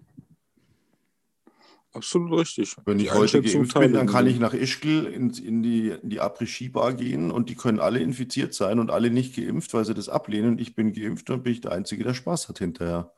Absolut 1.98 2.40
richtig. 2.40 2.76
Wenn 2.86 3.00
ich 3.00 3.12
heute 3.12 3.42
geimpft 3.42 3.74
bin, 3.80 3.94
dann 3.94 4.06
kann 4.06 4.28
ich 4.28 4.40
nach 4.40 4.54
Ischgl 4.54 5.08
in, 5.08 5.32
in 5.32 5.64
die, 5.64 5.90
in 5.90 6.10
die 6.10 6.22
Après-Ski-Bar 6.22 6.94
gehen 6.94 7.32
und 7.32 7.50
die 7.50 7.56
können 7.56 7.80
alle 7.80 8.00
infiziert 8.00 8.54
sein 8.54 8.78
und 8.78 8.92
alle 8.92 9.10
nicht 9.10 9.36
geimpft, 9.36 9.74
weil 9.74 9.84
sie 9.84 9.96
das 9.96 10.08
ablehnen. 10.08 10.60
Ich 10.60 10.76
bin 10.76 10.94
geimpft 10.94 11.28
und 11.32 11.44
bin 11.44 11.54
ich 11.54 11.62
der 11.62 11.72
Einzige, 11.72 12.04
der 12.04 12.14
Spaß 12.14 12.50
hat 12.50 12.60
hinterher. 12.60 13.12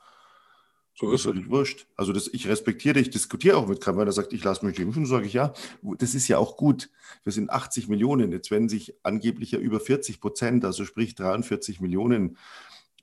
So 0.95 1.11
ist 1.11 1.25
es. 1.25 1.49
wurscht. 1.49 1.87
Also 1.97 2.13
das, 2.13 2.29
ich 2.29 2.47
respektiere, 2.47 2.99
ich 2.99 3.09
diskutiere 3.09 3.57
auch 3.57 3.67
mit 3.67 3.81
keinem, 3.81 3.97
wenn 3.97 4.07
er 4.07 4.13
sagt, 4.13 4.31
ich 4.31 4.45
lasse 4.45 4.65
mich 4.65 4.79
impfen, 4.79 5.05
sage 5.05 5.25
ich 5.25 5.33
ja. 5.33 5.53
Das 5.81 6.15
ist 6.15 6.29
ja 6.29 6.37
auch 6.37 6.55
gut. 6.55 6.89
Wir 7.25 7.33
sind 7.33 7.49
80 7.49 7.89
Millionen. 7.89 8.31
Jetzt 8.31 8.49
werden 8.49 8.69
sich 8.69 8.95
angeblich 9.03 9.51
ja 9.51 9.59
über 9.59 9.81
40 9.81 10.21
Prozent, 10.21 10.63
also 10.63 10.85
sprich 10.85 11.15
43 11.15 11.81
Millionen 11.81 12.37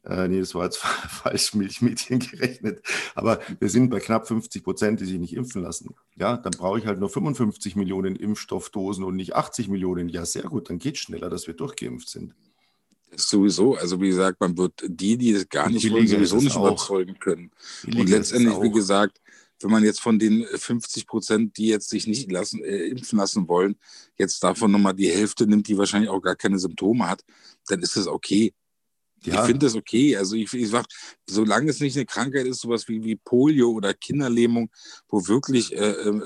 äh, 0.08 0.28
nee, 0.28 0.40
das 0.40 0.54
war 0.54 0.64
jetzt 0.64 0.76
falsch 1.08 1.54
Milchmädchen 1.54 2.20
gerechnet. 2.20 2.82
Aber 3.14 3.40
wir 3.58 3.68
sind 3.68 3.90
bei 3.90 3.98
knapp 3.98 4.28
50 4.28 4.62
Prozent, 4.62 5.00
die 5.00 5.04
sich 5.04 5.18
nicht 5.18 5.34
impfen 5.34 5.62
lassen. 5.62 5.94
Ja, 6.16 6.36
dann 6.36 6.52
brauche 6.52 6.78
ich 6.78 6.86
halt 6.86 7.00
nur 7.00 7.10
55 7.10 7.76
Millionen 7.76 8.14
Impfstoffdosen 8.14 9.04
und 9.04 9.16
nicht 9.16 9.34
80 9.34 9.68
Millionen. 9.68 10.08
Ja, 10.08 10.24
sehr 10.24 10.44
gut, 10.44 10.70
dann 10.70 10.78
geht 10.78 10.94
es 10.94 11.00
schneller, 11.00 11.28
dass 11.28 11.46
wir 11.46 11.54
durchgeimpft 11.54 12.08
sind. 12.08 12.34
Sowieso, 13.16 13.76
also 13.76 14.00
wie 14.00 14.08
gesagt, 14.08 14.40
man 14.40 14.56
wird 14.58 14.74
die, 14.84 15.16
die 15.16 15.32
es 15.32 15.48
gar 15.48 15.70
nicht 15.70 15.90
wollen, 15.90 16.06
sowieso 16.06 16.36
nicht 16.36 16.56
auch. 16.56 16.66
überzeugen 16.66 17.18
können. 17.18 17.50
Und 17.84 18.08
letztendlich, 18.08 18.60
wie 18.60 18.70
gesagt, 18.70 19.20
wenn 19.60 19.70
man 19.70 19.84
jetzt 19.84 20.00
von 20.00 20.18
den 20.18 20.44
50 20.44 21.06
Prozent, 21.06 21.56
die 21.56 21.68
jetzt 21.68 21.88
sich 21.88 22.06
nicht 22.06 22.30
lassen, 22.30 22.62
äh, 22.62 22.88
impfen 22.88 23.18
lassen 23.18 23.48
wollen, 23.48 23.76
jetzt 24.18 24.44
davon 24.44 24.70
nochmal 24.70 24.94
die 24.94 25.10
Hälfte 25.10 25.46
nimmt, 25.46 25.66
die 25.66 25.78
wahrscheinlich 25.78 26.10
auch 26.10 26.20
gar 26.20 26.36
keine 26.36 26.58
Symptome 26.58 27.08
hat, 27.08 27.24
dann 27.68 27.80
ist 27.80 27.96
es 27.96 28.06
okay. 28.06 28.52
Ja. 29.22 29.40
Ich 29.40 29.46
finde 29.46 29.66
das 29.66 29.74
okay. 29.74 30.16
Also 30.16 30.36
ich, 30.36 30.52
ich 30.52 30.68
sag, 30.68 30.86
solange 31.26 31.70
es 31.70 31.80
nicht 31.80 31.96
eine 31.96 32.06
Krankheit 32.06 32.46
ist, 32.46 32.60
sowas 32.60 32.86
wie, 32.88 33.02
wie 33.02 33.16
Polio 33.16 33.70
oder 33.70 33.94
Kinderlähmung, 33.94 34.70
wo 35.08 35.26
wirklich, 35.26 35.74
äh, 35.74 35.90
äh, 35.90 36.20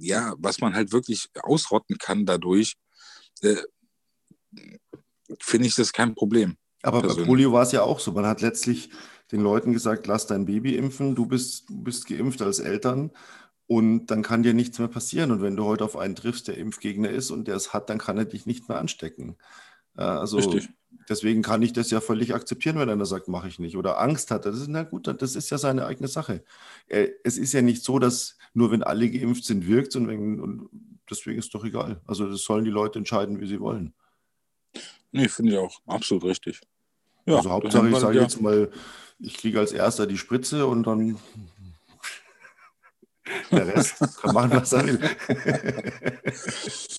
ja, 0.00 0.34
was 0.38 0.60
man 0.60 0.74
halt 0.74 0.92
wirklich 0.92 1.28
ausrotten 1.42 1.98
kann 1.98 2.26
dadurch, 2.26 2.76
äh, 3.42 3.56
finde 5.40 5.68
ich 5.68 5.74
das 5.74 5.92
kein 5.92 6.14
Problem. 6.14 6.56
Aber 6.82 7.00
persönlich. 7.00 7.26
bei 7.26 7.30
Polio 7.30 7.52
war 7.52 7.62
es 7.62 7.72
ja 7.72 7.82
auch 7.82 8.00
so. 8.00 8.12
Man 8.12 8.26
hat 8.26 8.40
letztlich 8.40 8.90
den 9.30 9.40
Leuten 9.40 9.72
gesagt, 9.72 10.06
lass 10.06 10.26
dein 10.26 10.46
Baby 10.46 10.76
impfen, 10.76 11.14
du 11.14 11.26
bist, 11.26 11.68
du 11.68 11.82
bist 11.82 12.06
geimpft 12.06 12.40
als 12.40 12.60
Eltern 12.60 13.10
und 13.66 14.06
dann 14.06 14.22
kann 14.22 14.42
dir 14.42 14.54
nichts 14.54 14.78
mehr 14.78 14.88
passieren. 14.88 15.30
Und 15.30 15.42
wenn 15.42 15.56
du 15.56 15.64
heute 15.64 15.84
auf 15.84 15.96
einen 15.96 16.16
triffst, 16.16 16.48
der 16.48 16.56
Impfgegner 16.56 17.10
ist 17.10 17.30
und 17.30 17.46
der 17.46 17.56
es 17.56 17.74
hat, 17.74 17.90
dann 17.90 17.98
kann 17.98 18.16
er 18.16 18.24
dich 18.24 18.46
nicht 18.46 18.68
mehr 18.68 18.78
anstecken. 18.78 19.36
Also 19.94 20.38
Richtig. 20.38 20.70
Deswegen 21.08 21.42
kann 21.42 21.62
ich 21.62 21.72
das 21.72 21.90
ja 21.90 22.00
völlig 22.00 22.34
akzeptieren, 22.34 22.78
wenn 22.78 22.90
einer 22.90 23.06
sagt, 23.06 23.28
mache 23.28 23.48
ich 23.48 23.58
nicht 23.58 23.76
oder 23.76 24.00
Angst 24.00 24.30
hat. 24.30 24.46
Das 24.46 24.56
ist 24.56 24.68
na 24.68 24.82
gut, 24.82 25.06
das 25.06 25.36
ist 25.36 25.50
ja 25.50 25.58
seine 25.58 25.86
eigene 25.86 26.08
Sache. 26.08 26.44
Äh, 26.88 27.08
es 27.24 27.38
ist 27.38 27.52
ja 27.52 27.62
nicht 27.62 27.82
so, 27.84 27.98
dass 27.98 28.36
nur 28.54 28.70
wenn 28.70 28.82
alle 28.82 29.10
geimpft 29.10 29.44
sind, 29.44 29.66
wirkt 29.66 29.96
und, 29.96 30.08
und 30.08 30.68
deswegen 31.10 31.38
ist 31.38 31.54
doch 31.54 31.64
egal. 31.64 32.00
Also 32.06 32.28
das 32.30 32.42
sollen 32.42 32.64
die 32.64 32.70
Leute 32.70 32.98
entscheiden, 32.98 33.40
wie 33.40 33.46
sie 33.46 33.60
wollen. 33.60 33.94
Nee, 35.12 35.28
finde 35.28 35.52
ich 35.52 35.58
auch 35.58 35.80
absolut 35.86 36.24
richtig. 36.24 36.60
Ja, 37.26 37.36
also 37.36 37.50
Hauptsache, 37.50 37.88
ich 37.88 37.96
sage 37.96 38.16
ja. 38.16 38.22
jetzt 38.22 38.40
mal, 38.40 38.70
ich 39.18 39.36
kriege 39.36 39.58
als 39.58 39.72
erster 39.72 40.06
die 40.06 40.18
Spritze 40.18 40.66
und 40.66 40.84
dann 40.86 41.18
der 43.50 43.66
Rest 43.66 43.98
kann 44.20 44.34
machen, 44.34 44.50
was 44.52 44.72
er 44.72 44.86
will. 44.86 45.00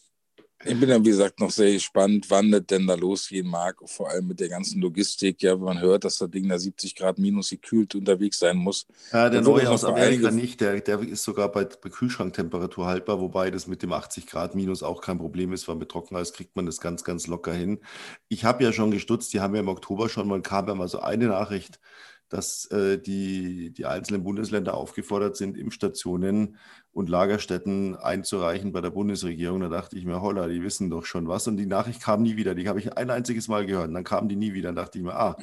Ich 0.70 0.80
bin 0.80 0.88
ja, 0.88 1.00
wie 1.04 1.10
gesagt, 1.10 1.40
noch 1.40 1.50
sehr 1.50 1.72
gespannt, 1.72 2.28
wann 2.30 2.52
das 2.52 2.64
denn 2.68 2.86
da 2.86 2.94
losgehen 2.94 3.48
mag, 3.48 3.78
vor 3.86 4.08
allem 4.08 4.28
mit 4.28 4.40
der 4.40 4.50
ganzen 4.50 4.80
Logistik. 4.80 5.42
Ja, 5.42 5.56
wenn 5.56 5.64
man 5.66 5.82
hört, 5.82 6.04
dass 6.04 6.20
das 6.20 6.30
Ding 6.30 6.48
da 6.48 6.60
70 6.60 6.94
Grad 6.96 7.18
minus 7.18 7.50
gekühlt 7.50 7.96
unterwegs 7.96 8.38
sein 8.38 8.56
muss. 8.56 8.86
Ja, 9.12 9.32
der 9.32 9.42
neue 9.42 9.68
aus 9.68 9.84
Amerika 9.84 10.30
nicht, 10.30 10.62
der, 10.62 10.80
der 10.82 11.00
ist 11.00 11.24
sogar 11.24 11.52
bei, 11.52 11.66
bei 11.66 11.90
Kühlschranktemperatur 11.90 12.86
haltbar, 12.86 13.20
wobei 13.20 13.50
das 13.50 13.66
mit 13.66 13.82
dem 13.82 13.92
80 13.92 14.28
Grad 14.28 14.54
minus 14.54 14.84
auch 14.84 15.02
kein 15.02 15.18
Problem 15.18 15.54
ist, 15.54 15.68
weil 15.68 15.76
mit 15.76 15.90
Trockeneis 15.90 16.34
kriegt 16.34 16.56
man 16.56 16.68
das 16.68 16.80
ganz, 16.80 17.04
ganz 17.04 17.26
locker 17.26 17.54
hin. 17.54 17.80
Ich 18.28 18.46
habe 18.46 18.64
ja 18.64 18.72
schon 18.72 18.92
gestutzt, 18.92 19.34
die 19.34 19.40
haben 19.40 19.56
ja 19.56 19.62
im 19.62 19.70
Oktober 19.70 20.08
schon 20.08 20.28
mal, 20.28 20.40
kam 20.44 20.68
ja 20.68 20.76
mal 20.76 20.88
so 20.88 21.00
eine 21.00 21.30
Nachricht, 21.30 21.80
dass 22.30 22.65
äh, 22.68 23.00
die, 23.00 23.72
die 23.72 23.86
einzelnen 23.86 24.24
Bundesländer 24.24 24.76
aufgefordert 24.76 25.36
sind, 25.36 25.58
Impfstationen 25.58 26.58
und 26.92 27.10
Lagerstätten 27.10 27.96
einzureichen 27.96 28.72
bei 28.72 28.82
der 28.82 28.92
Bundesregierung. 28.92 29.62
Da 29.62 29.70
dachte 29.70 29.98
ich 29.98 30.06
mir, 30.06 30.22
holla, 30.22 30.48
die 30.48 30.63
wissen 30.63 30.89
doch 30.89 31.06
schon 31.06 31.28
was. 31.28 31.48
Und 31.48 31.58
die 31.58 31.65
Nachricht 31.65 32.02
kam 32.02 32.22
nie 32.22 32.38
wieder. 32.38 32.56
Die 32.56 32.70
habe 32.70 32.80
ich 32.80 32.96
ein 32.96 33.10
einziges 33.10 33.48
Mal 33.48 33.65
gehört. 33.65 33.88
Und 33.88 33.96
dann 33.96 34.04
kamen 34.04 34.30
die 34.30 34.36
nie 34.36 34.54
wieder. 34.54 34.70
Dann 34.70 34.76
dachte 34.76 35.00
ich 35.00 35.04
mir, 35.04 35.15
ah, 35.15 35.36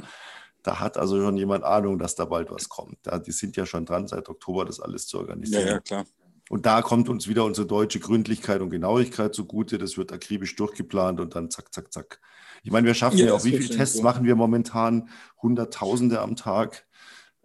da 0.63 0.81
hat 0.81 0.97
also 0.97 1.21
schon 1.21 1.37
jemand 1.37 1.65
Ahnung, 1.65 1.99
dass 1.99 2.15
da 2.15 2.25
bald 2.25 2.51
was 2.51 2.69
kommt. 2.69 2.99
Da, 3.03 3.19
die 3.19 3.33
sind 3.33 3.57
ja 3.57 3.67
schon 3.67 3.85
dran, 3.85 4.07
seit 4.09 4.29
Oktober 4.29 4.65
das 4.65 4.81
alles 4.81 5.07
zu 5.07 5.19
organisieren. 5.19 5.67
Ja, 5.67 5.73
ja, 5.75 5.81
klar. 5.81 6.07
Und 6.49 6.67
da 6.67 6.83
kommt 6.83 7.09
uns 7.09 7.27
wieder 7.27 7.45
unsere 7.45 7.67
deutsche 7.67 7.99
Gründlichkeit 7.99 8.61
und 8.61 8.71
Genauigkeit 8.71 9.35
zugute. 9.35 9.79
Das 9.79 9.99
wird 9.99 10.13
akribisch 10.13 10.55
durchgeplant 10.55 11.21
und 11.21 11.35
dann 11.35 11.51
zack, 11.51 11.73
zack, 11.75 11.93
zack. 11.93 12.21
Ich 12.63 12.71
meine, 12.71 12.87
wir 12.87 12.95
schaffen 12.95 13.19
ja, 13.19 13.27
ja 13.27 13.35
auch, 13.35 13.45
wie 13.45 13.57
viele 13.57 13.77
Tests 13.77 13.99
so. 13.99 14.03
machen 14.03 14.25
wir 14.25 14.37
momentan? 14.37 15.09
Hunderttausende 15.43 16.21
am 16.21 16.37
Tag. 16.37 16.87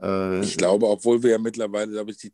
Äh, 0.01 0.41
ich 0.41 0.57
glaube, 0.57 0.87
obwohl 0.87 1.23
wir 1.23 1.31
ja 1.31 1.37
mittlerweile, 1.37 1.91
glaube 1.91 2.11
ich, 2.11 2.17
die 2.17 2.31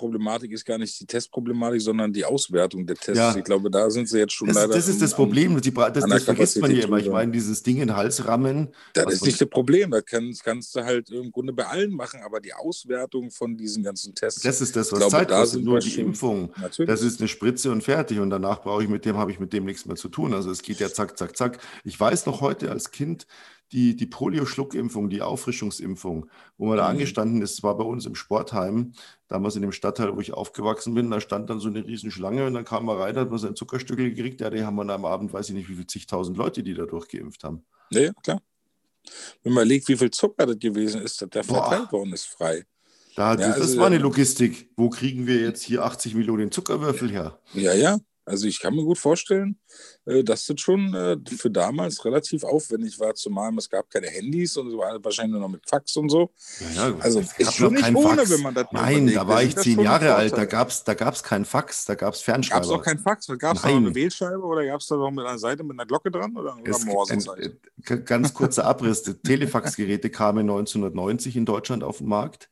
Testproblematik 0.00 0.52
ist 0.52 0.64
gar 0.64 0.78
nicht 0.78 0.98
die 1.00 1.06
Testproblematik, 1.06 1.80
sondern 1.80 2.12
die 2.12 2.24
Auswertung 2.24 2.86
der 2.86 2.96
Tests. 2.96 3.18
Ja. 3.18 3.36
Ich 3.36 3.44
glaube, 3.44 3.70
da 3.70 3.90
sind 3.90 4.08
sie 4.08 4.18
jetzt 4.18 4.32
schon 4.32 4.48
das, 4.48 4.56
leider. 4.56 4.74
Das 4.74 4.88
ist 4.88 5.02
das 5.02 5.14
Problem. 5.14 5.60
Die, 5.60 5.72
das, 5.72 6.04
das 6.04 6.24
vergisst 6.24 6.60
man 6.60 6.70
ja 6.70 6.84
immer. 6.84 6.98
Ich 6.98 7.08
meine, 7.08 7.32
dieses 7.32 7.62
Ding 7.62 7.76
in 7.76 7.88
den 7.88 7.96
Hals 7.96 8.26
rammen. 8.26 8.68
Das 8.94 9.12
ist 9.12 9.24
nicht 9.24 9.40
das 9.40 9.48
Problem. 9.48 9.90
Das 9.90 10.04
kannst, 10.04 10.44
kannst, 10.44 10.74
du 10.74 10.84
halt 10.84 11.10
im 11.10 11.30
Grunde 11.30 11.52
bei 11.52 11.66
allen 11.66 11.92
machen, 11.92 12.20
aber 12.24 12.40
die 12.40 12.54
Auswertung 12.54 13.30
von 13.30 13.56
diesen 13.56 13.82
ganzen 13.82 14.14
Tests. 14.14 14.42
Das 14.42 14.60
ist 14.60 14.74
das, 14.76 14.90
was 14.92 14.98
glaube, 14.98 15.12
Zeit 15.12 15.28
kostet. 15.28 15.64
Nur 15.64 15.80
die 15.80 16.00
Impfung. 16.00 16.52
Natürlich. 16.60 16.88
Das 16.88 17.02
ist 17.02 17.20
eine 17.20 17.28
Spritze 17.28 17.70
und 17.70 17.82
fertig. 17.82 18.18
Und 18.20 18.30
danach 18.30 18.62
brauche 18.62 18.82
ich 18.82 18.88
mit 18.88 19.04
dem, 19.04 19.16
habe 19.16 19.30
ich 19.30 19.40
mit 19.40 19.52
dem 19.52 19.64
nichts 19.64 19.86
mehr 19.86 19.96
zu 19.96 20.08
tun. 20.08 20.34
Also 20.34 20.50
es 20.50 20.62
geht 20.62 20.80
ja 20.80 20.88
zack, 20.88 21.18
zack, 21.18 21.36
zack. 21.36 21.58
Ich 21.84 21.98
weiß 21.98 22.26
noch 22.26 22.40
heute 22.40 22.70
als 22.70 22.90
Kind, 22.90 23.26
die, 23.72 23.94
die 23.94 24.06
Polio-Schluckimpfung, 24.06 25.10
die 25.10 25.22
Auffrischungsimpfung, 25.22 26.28
wo 26.58 26.66
man 26.66 26.76
da 26.76 26.84
mhm. 26.84 26.90
angestanden 26.90 27.42
ist, 27.42 27.62
war 27.62 27.76
bei 27.76 27.84
uns 27.84 28.06
im 28.06 28.14
Sportheim, 28.14 28.92
damals 29.30 29.56
in 29.56 29.62
dem 29.62 29.72
Stadtteil, 29.72 30.14
wo 30.14 30.20
ich 30.20 30.34
aufgewachsen 30.34 30.92
bin, 30.92 31.10
da 31.10 31.20
stand 31.20 31.48
dann 31.48 31.60
so 31.60 31.68
eine 31.68 31.86
riesen 31.86 32.10
Schlange 32.10 32.46
und 32.46 32.52
dann 32.52 32.64
kam 32.64 32.84
man 32.84 32.98
rein, 32.98 33.16
hat 33.16 33.30
man 33.30 33.38
sein 33.38 33.56
Zuckerstückel 33.56 34.12
gekriegt, 34.12 34.40
ja, 34.40 34.50
die 34.50 34.64
haben 34.64 34.74
wir 34.76 34.92
am 34.92 35.04
Abend, 35.04 35.32
weiß 35.32 35.48
ich 35.48 35.54
nicht, 35.54 35.68
wie 35.70 35.76
viel 35.76 35.86
zigtausend 35.86 36.36
Leute, 36.36 36.62
die 36.62 36.74
da 36.74 36.84
durchgeimpft 36.84 37.44
haben. 37.44 37.64
Ja, 37.90 38.12
klar. 38.22 38.42
Wenn 39.42 39.54
man 39.54 39.66
legt, 39.66 39.88
wie 39.88 39.96
viel 39.96 40.10
Zucker 40.10 40.46
das 40.46 40.58
gewesen 40.58 41.00
ist, 41.00 41.24
der 41.32 41.44
verteilt 41.44 41.90
worden 41.92 42.12
ist, 42.12 42.26
frei. 42.26 42.64
Da, 43.16 43.34
ja, 43.34 43.48
das 43.48 43.60
also, 43.60 43.78
war 43.78 43.86
eine 43.86 43.98
Logistik. 43.98 44.70
Wo 44.76 44.90
kriegen 44.90 45.26
wir 45.26 45.40
jetzt 45.40 45.62
hier 45.62 45.84
80 45.84 46.14
Millionen 46.14 46.50
Zuckerwürfel 46.50 47.10
her? 47.10 47.38
Ja, 47.54 47.72
ja. 47.72 47.98
Also 48.24 48.46
ich 48.46 48.60
kann 48.60 48.74
mir 48.74 48.84
gut 48.84 48.98
vorstellen, 48.98 49.58
äh, 50.04 50.22
dass 50.22 50.46
das 50.46 50.60
schon 50.60 50.94
äh, 50.94 51.16
für 51.36 51.50
damals 51.50 52.04
relativ 52.04 52.44
aufwendig 52.44 53.00
war, 53.00 53.14
zumal 53.14 53.52
es 53.56 53.68
gab 53.68 53.90
keine 53.90 54.06
Handys 54.08 54.56
und 54.56 54.70
so 54.70 54.78
wahrscheinlich 54.78 55.32
nur 55.32 55.40
noch 55.40 55.48
mit 55.48 55.68
Fax 55.68 55.96
und 55.96 56.10
so. 56.10 56.30
Ja, 56.74 56.88
ja, 56.88 56.96
also 57.00 57.20
es 57.20 57.32
ist 57.38 57.54
schon 57.54 57.74
nicht 57.74 57.94
ohne, 57.94 58.18
Fax. 58.18 58.30
wenn 58.30 58.42
man 58.42 58.54
das 58.54 58.66
Nein, 58.72 59.12
da 59.12 59.26
war 59.26 59.42
ich 59.42 59.56
zehn 59.56 59.80
Jahre 59.80 60.14
alt, 60.14 60.32
da 60.36 60.44
gab 60.44 60.68
es 60.68 60.84
da 60.84 60.94
gab's 60.94 61.22
kein 61.22 61.44
Fax, 61.44 61.86
da 61.86 61.94
gab 61.94 62.14
es 62.14 62.20
Fernschreiber. 62.20 62.60
Gab 62.60 62.70
es 62.70 62.78
auch 62.78 62.82
kein 62.82 62.98
Fax? 62.98 63.26
Gab 63.38 63.56
es 63.56 63.62
da 63.62 63.70
noch 63.70 63.76
eine 63.76 63.94
Wählscheibe 63.94 64.42
oder 64.42 64.64
gab 64.64 64.80
es 64.80 64.86
da 64.86 64.96
noch 64.96 65.10
mit 65.10 65.24
einer 65.24 65.38
Seite 65.38 65.64
mit 65.64 65.72
einer 65.72 65.86
Glocke 65.86 66.10
dran 66.10 66.36
oder, 66.36 66.56
oder 66.56 66.78
Morse? 66.84 67.18
Ganz 68.04 68.34
kurzer 68.34 68.64
Abriss, 68.64 69.02
Telefaxgeräte 69.02 70.10
kamen 70.10 70.48
1990 70.48 71.36
in 71.36 71.46
Deutschland 71.46 71.82
auf 71.82 71.98
den 71.98 72.08
Markt. 72.08 72.48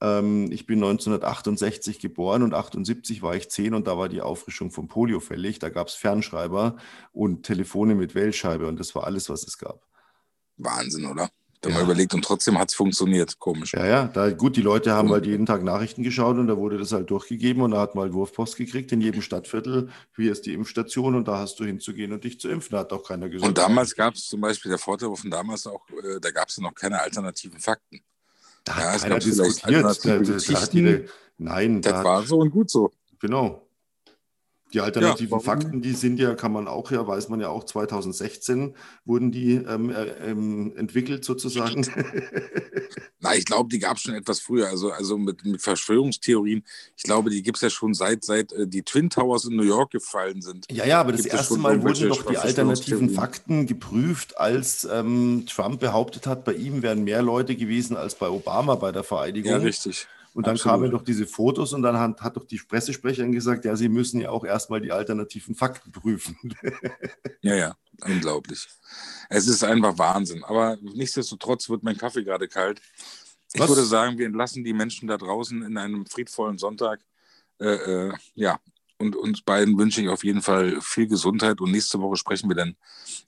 Ähm, 0.00 0.50
ich 0.52 0.66
bin 0.66 0.78
1968 0.78 1.98
geboren 1.98 2.42
und 2.42 2.54
78 2.54 3.22
war 3.22 3.34
ich 3.34 3.50
10 3.50 3.74
und 3.74 3.86
da 3.86 3.98
war 3.98 4.08
die 4.08 4.22
Auffrischung 4.22 4.70
vom 4.70 4.88
Polio 4.88 5.20
fällig. 5.20 5.58
Da 5.58 5.68
gab 5.68 5.88
es 5.88 5.94
Fernschreiber 5.94 6.76
und 7.12 7.44
Telefone 7.44 7.94
mit 7.94 8.14
Wählscheibe 8.14 8.66
und 8.66 8.78
das 8.78 8.94
war 8.94 9.04
alles, 9.04 9.28
was 9.28 9.46
es 9.46 9.58
gab. 9.58 9.86
Wahnsinn, 10.56 11.06
oder? 11.06 11.30
Da 11.60 11.70
ja. 11.70 11.74
man 11.74 11.84
überlegt 11.86 12.14
und 12.14 12.24
trotzdem 12.24 12.56
hat 12.56 12.68
es 12.68 12.74
funktioniert. 12.76 13.40
Komisch. 13.40 13.74
Ja, 13.74 13.84
ja. 13.84 14.06
Da, 14.06 14.30
gut, 14.30 14.56
die 14.56 14.62
Leute 14.62 14.92
haben 14.92 15.10
halt 15.10 15.26
jeden 15.26 15.44
Tag 15.44 15.64
Nachrichten 15.64 16.04
geschaut 16.04 16.36
und 16.38 16.46
da 16.46 16.56
wurde 16.56 16.78
das 16.78 16.92
halt 16.92 17.10
durchgegeben 17.10 17.62
und 17.62 17.72
da 17.72 17.80
hat 17.80 17.96
man 17.96 18.04
halt 18.04 18.12
Wurfpost 18.12 18.56
gekriegt 18.56 18.92
in 18.92 19.00
jedem 19.00 19.22
Stadtviertel. 19.22 19.88
Hier 20.14 20.30
ist 20.30 20.46
die 20.46 20.52
Impfstation 20.52 21.16
und 21.16 21.26
da 21.26 21.38
hast 21.38 21.58
du 21.58 21.64
hinzugehen 21.64 22.12
und 22.12 22.22
dich 22.22 22.38
zu 22.38 22.48
impfen. 22.48 22.72
Da 22.72 22.80
hat 22.80 22.92
auch 22.92 23.02
keiner 23.02 23.28
gesagt. 23.28 23.48
Und 23.48 23.58
damals 23.58 23.96
gab 23.96 24.14
es 24.14 24.28
zum 24.28 24.40
Beispiel 24.40 24.68
der 24.68 24.78
Vorteil 24.78 25.12
von 25.12 25.30
damals 25.30 25.66
auch, 25.66 25.82
äh, 25.90 26.20
da 26.20 26.30
gab 26.30 26.48
es 26.48 26.58
noch 26.58 26.74
keine 26.74 27.00
alternativen 27.00 27.58
Fakten. 27.58 28.02
Da 28.64 28.74
hat 28.74 28.94
ja, 28.94 28.98
keiner 28.98 29.18
diskutiert. 29.18 29.84
Da, 29.84 29.94
da 29.94 30.60
hat 30.60 30.74
jede, 30.74 31.06
nein, 31.38 31.82
das 31.82 31.92
da 31.92 32.04
war 32.04 32.22
so 32.22 32.38
und 32.38 32.50
gut 32.50 32.70
so. 32.70 32.90
Genau. 33.20 33.67
Die 34.72 34.80
alternativen 34.80 35.38
ja, 35.38 35.44
Fakten, 35.44 35.80
die 35.80 35.94
sind 35.94 36.18
ja, 36.18 36.34
kann 36.34 36.52
man 36.52 36.68
auch 36.68 36.90
ja, 36.90 37.06
weiß 37.06 37.30
man 37.30 37.40
ja 37.40 37.48
auch, 37.48 37.64
2016 37.64 38.74
wurden 39.04 39.32
die 39.32 39.54
ähm, 39.54 39.90
äh, 39.90 40.04
ähm, 40.30 40.76
entwickelt 40.76 41.24
sozusagen. 41.24 41.86
Na, 43.20 43.34
ich 43.34 43.46
glaube, 43.46 43.68
die 43.70 43.78
gab 43.78 43.96
es 43.96 44.02
schon 44.02 44.14
etwas 44.14 44.40
früher. 44.40 44.68
Also, 44.68 44.90
also 44.92 45.16
mit, 45.16 45.44
mit 45.44 45.60
Verschwörungstheorien, 45.62 46.64
ich 46.96 47.02
glaube, 47.02 47.30
die 47.30 47.42
gibt 47.42 47.56
es 47.56 47.62
ja 47.62 47.70
schon 47.70 47.94
seit, 47.94 48.24
seit 48.24 48.52
äh, 48.52 48.66
die 48.66 48.82
Twin 48.82 49.10
Towers 49.10 49.46
in 49.46 49.56
New 49.56 49.64
York 49.64 49.90
gefallen 49.90 50.42
sind. 50.42 50.66
Ja, 50.70 50.84
ja, 50.84 51.00
aber 51.00 51.12
das 51.12 51.26
erste 51.26 51.56
Mal 51.56 51.82
wurden 51.82 52.08
doch 52.08 52.26
die 52.26 52.36
alternativen 52.36 53.10
Fakten 53.10 53.66
geprüft, 53.66 54.38
als 54.38 54.86
ähm, 54.90 55.44
Trump 55.46 55.80
behauptet 55.80 56.26
hat, 56.26 56.44
bei 56.44 56.54
ihm 56.54 56.82
wären 56.82 57.04
mehr 57.04 57.22
Leute 57.22 57.56
gewesen 57.56 57.96
als 57.96 58.14
bei 58.14 58.28
Obama 58.28 58.74
bei 58.74 58.92
der 58.92 59.02
Vereidigung. 59.02 59.52
Ja, 59.52 59.58
richtig. 59.58 60.06
Und 60.38 60.46
dann 60.46 60.54
Absolut. 60.54 60.82
kamen 60.82 60.90
doch 60.92 61.02
diese 61.02 61.26
Fotos 61.26 61.72
und 61.72 61.82
dann 61.82 61.98
hat, 61.98 62.20
hat 62.20 62.36
doch 62.36 62.44
die 62.44 62.58
Pressesprecherin 62.58 63.32
gesagt, 63.32 63.64
ja, 63.64 63.74
sie 63.74 63.88
müssen 63.88 64.20
ja 64.20 64.30
auch 64.30 64.44
erstmal 64.44 64.80
die 64.80 64.92
alternativen 64.92 65.56
Fakten 65.56 65.90
prüfen. 65.90 66.38
ja, 67.42 67.56
ja, 67.56 67.76
unglaublich. 68.04 68.68
Es 69.28 69.48
ist 69.48 69.64
einfach 69.64 69.98
Wahnsinn. 69.98 70.44
Aber 70.44 70.78
nichtsdestotrotz 70.80 71.68
wird 71.68 71.82
mein 71.82 71.98
Kaffee 71.98 72.22
gerade 72.22 72.46
kalt. 72.46 72.80
Ich 73.52 73.60
Was? 73.60 73.68
würde 73.68 73.84
sagen, 73.84 74.16
wir 74.16 74.26
entlassen 74.26 74.62
die 74.62 74.72
Menschen 74.72 75.08
da 75.08 75.16
draußen 75.16 75.60
in 75.64 75.76
einem 75.76 76.06
friedvollen 76.06 76.56
Sonntag. 76.56 77.00
Äh, 77.58 78.06
äh, 78.06 78.12
ja, 78.34 78.60
und 78.98 79.16
uns 79.16 79.42
beiden 79.42 79.76
wünsche 79.76 80.02
ich 80.02 80.08
auf 80.08 80.22
jeden 80.22 80.42
Fall 80.42 80.80
viel 80.80 81.08
Gesundheit. 81.08 81.60
Und 81.60 81.72
nächste 81.72 82.00
Woche 82.00 82.16
sprechen 82.16 82.48
wir 82.48 82.54
dann 82.54 82.76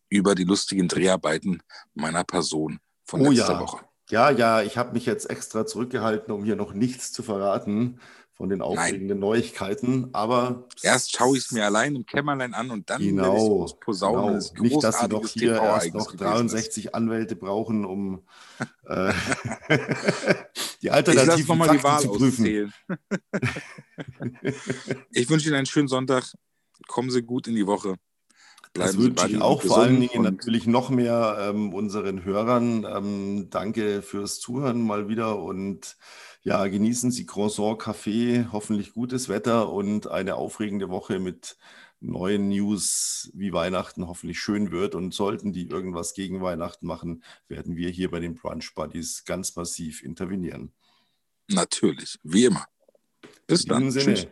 über 0.09 0.37
die 0.37 0.44
lustigen 0.44 0.87
Dreharbeiten 0.87 1.61
meiner 1.92 2.23
Person 2.23 2.79
von 3.05 3.23
oh, 3.23 3.31
letzter 3.33 3.55
ja. 3.55 3.61
Woche. 3.61 3.89
Ja, 4.11 4.31
ja, 4.31 4.62
ich 4.62 4.77
habe 4.77 4.92
mich 4.92 5.07
jetzt 5.07 5.31
extra 5.31 5.66
zurückgehalten, 5.66 6.33
um 6.33 6.44
hier 6.44 6.57
noch 6.57 6.73
nichts 6.73 7.12
zu 7.12 7.23
verraten 7.23 8.01
von 8.40 8.49
den 8.49 8.62
aufregenden 8.62 9.18
Nein. 9.18 9.29
Neuigkeiten. 9.29 10.09
Aber 10.14 10.66
erst 10.83 11.14
schaue 11.14 11.37
ich 11.37 11.44
es 11.44 11.53
mir 11.53 11.66
allein 11.66 11.94
im 11.94 12.07
Kämmerlein 12.07 12.55
an 12.55 12.70
und 12.70 12.88
dann 12.88 13.03
genau, 13.03 13.66
ich 13.66 13.79
posaunen. 13.79 14.40
Genau. 14.40 14.62
Nicht, 14.62 14.83
dass 14.83 15.01
Sie 15.01 15.09
noch 15.09 15.27
hier 15.27 15.57
erst 15.57 15.92
noch 15.92 16.16
63 16.16 16.87
ist. 16.87 16.94
Anwälte 16.94 17.37
brauchen, 17.37 17.85
um 17.85 18.23
äh, 18.87 19.12
die 20.83 20.90
alternativen 20.90 21.59
Fakten 21.59 21.77
die 21.77 21.85
Wahl 21.85 22.01
zu 22.01 22.09
prüfen. 22.12 22.46
ich 25.11 25.29
wünsche 25.29 25.49
Ihnen 25.49 25.57
einen 25.57 25.66
schönen 25.66 25.88
Sonntag. 25.88 26.25
Kommen 26.88 27.11
Sie 27.11 27.23
gut 27.23 27.46
in 27.46 27.55
die 27.55 27.66
Woche. 27.66 27.96
Bleiben 28.72 28.92
das 28.92 28.98
wünsche 28.98 29.28
ich 29.28 29.42
auch 29.42 29.62
vor 29.62 29.78
allen 29.78 30.00
Dingen 30.00 30.22
natürlich 30.22 30.66
noch 30.66 30.90
mehr 30.90 31.38
ähm, 31.40 31.74
unseren 31.74 32.24
Hörern. 32.24 32.87
Ähm, 32.88 33.48
danke 33.50 34.00
fürs 34.00 34.38
Zuhören 34.38 34.80
mal 34.80 35.09
wieder 35.09 35.40
und 35.40 35.96
ja, 36.42 36.66
genießen 36.66 37.11
Sie 37.11 37.26
Croissant, 37.26 37.80
Kaffee, 37.80 38.46
hoffentlich 38.52 38.94
gutes 38.94 39.28
Wetter 39.28 39.70
und 39.72 40.06
eine 40.06 40.37
aufregende 40.37 40.88
Woche 40.88 41.18
mit 41.18 41.59
neuen 42.00 42.48
News, 42.48 43.30
wie 43.35 43.52
Weihnachten 43.52 44.06
hoffentlich 44.06 44.38
schön 44.38 44.70
wird. 44.70 44.94
Und 44.94 45.12
sollten 45.12 45.52
die 45.52 45.68
irgendwas 45.68 46.14
gegen 46.14 46.40
Weihnachten 46.40 46.87
machen, 46.87 47.22
werden 47.48 47.76
wir 47.76 47.90
hier 47.90 48.11
bei 48.11 48.20
den 48.20 48.35
Brunch 48.37 48.74
Buddies 48.74 49.24
ganz 49.24 49.56
massiv 49.56 50.02
intervenieren. 50.02 50.72
Natürlich, 51.48 52.18
wie 52.22 52.46
immer. 52.46 52.66
Bis 53.46 53.64
In 53.64 53.68
dann. 53.68 53.90
Sinne. 53.90 54.14
Tschüss. 54.14 54.28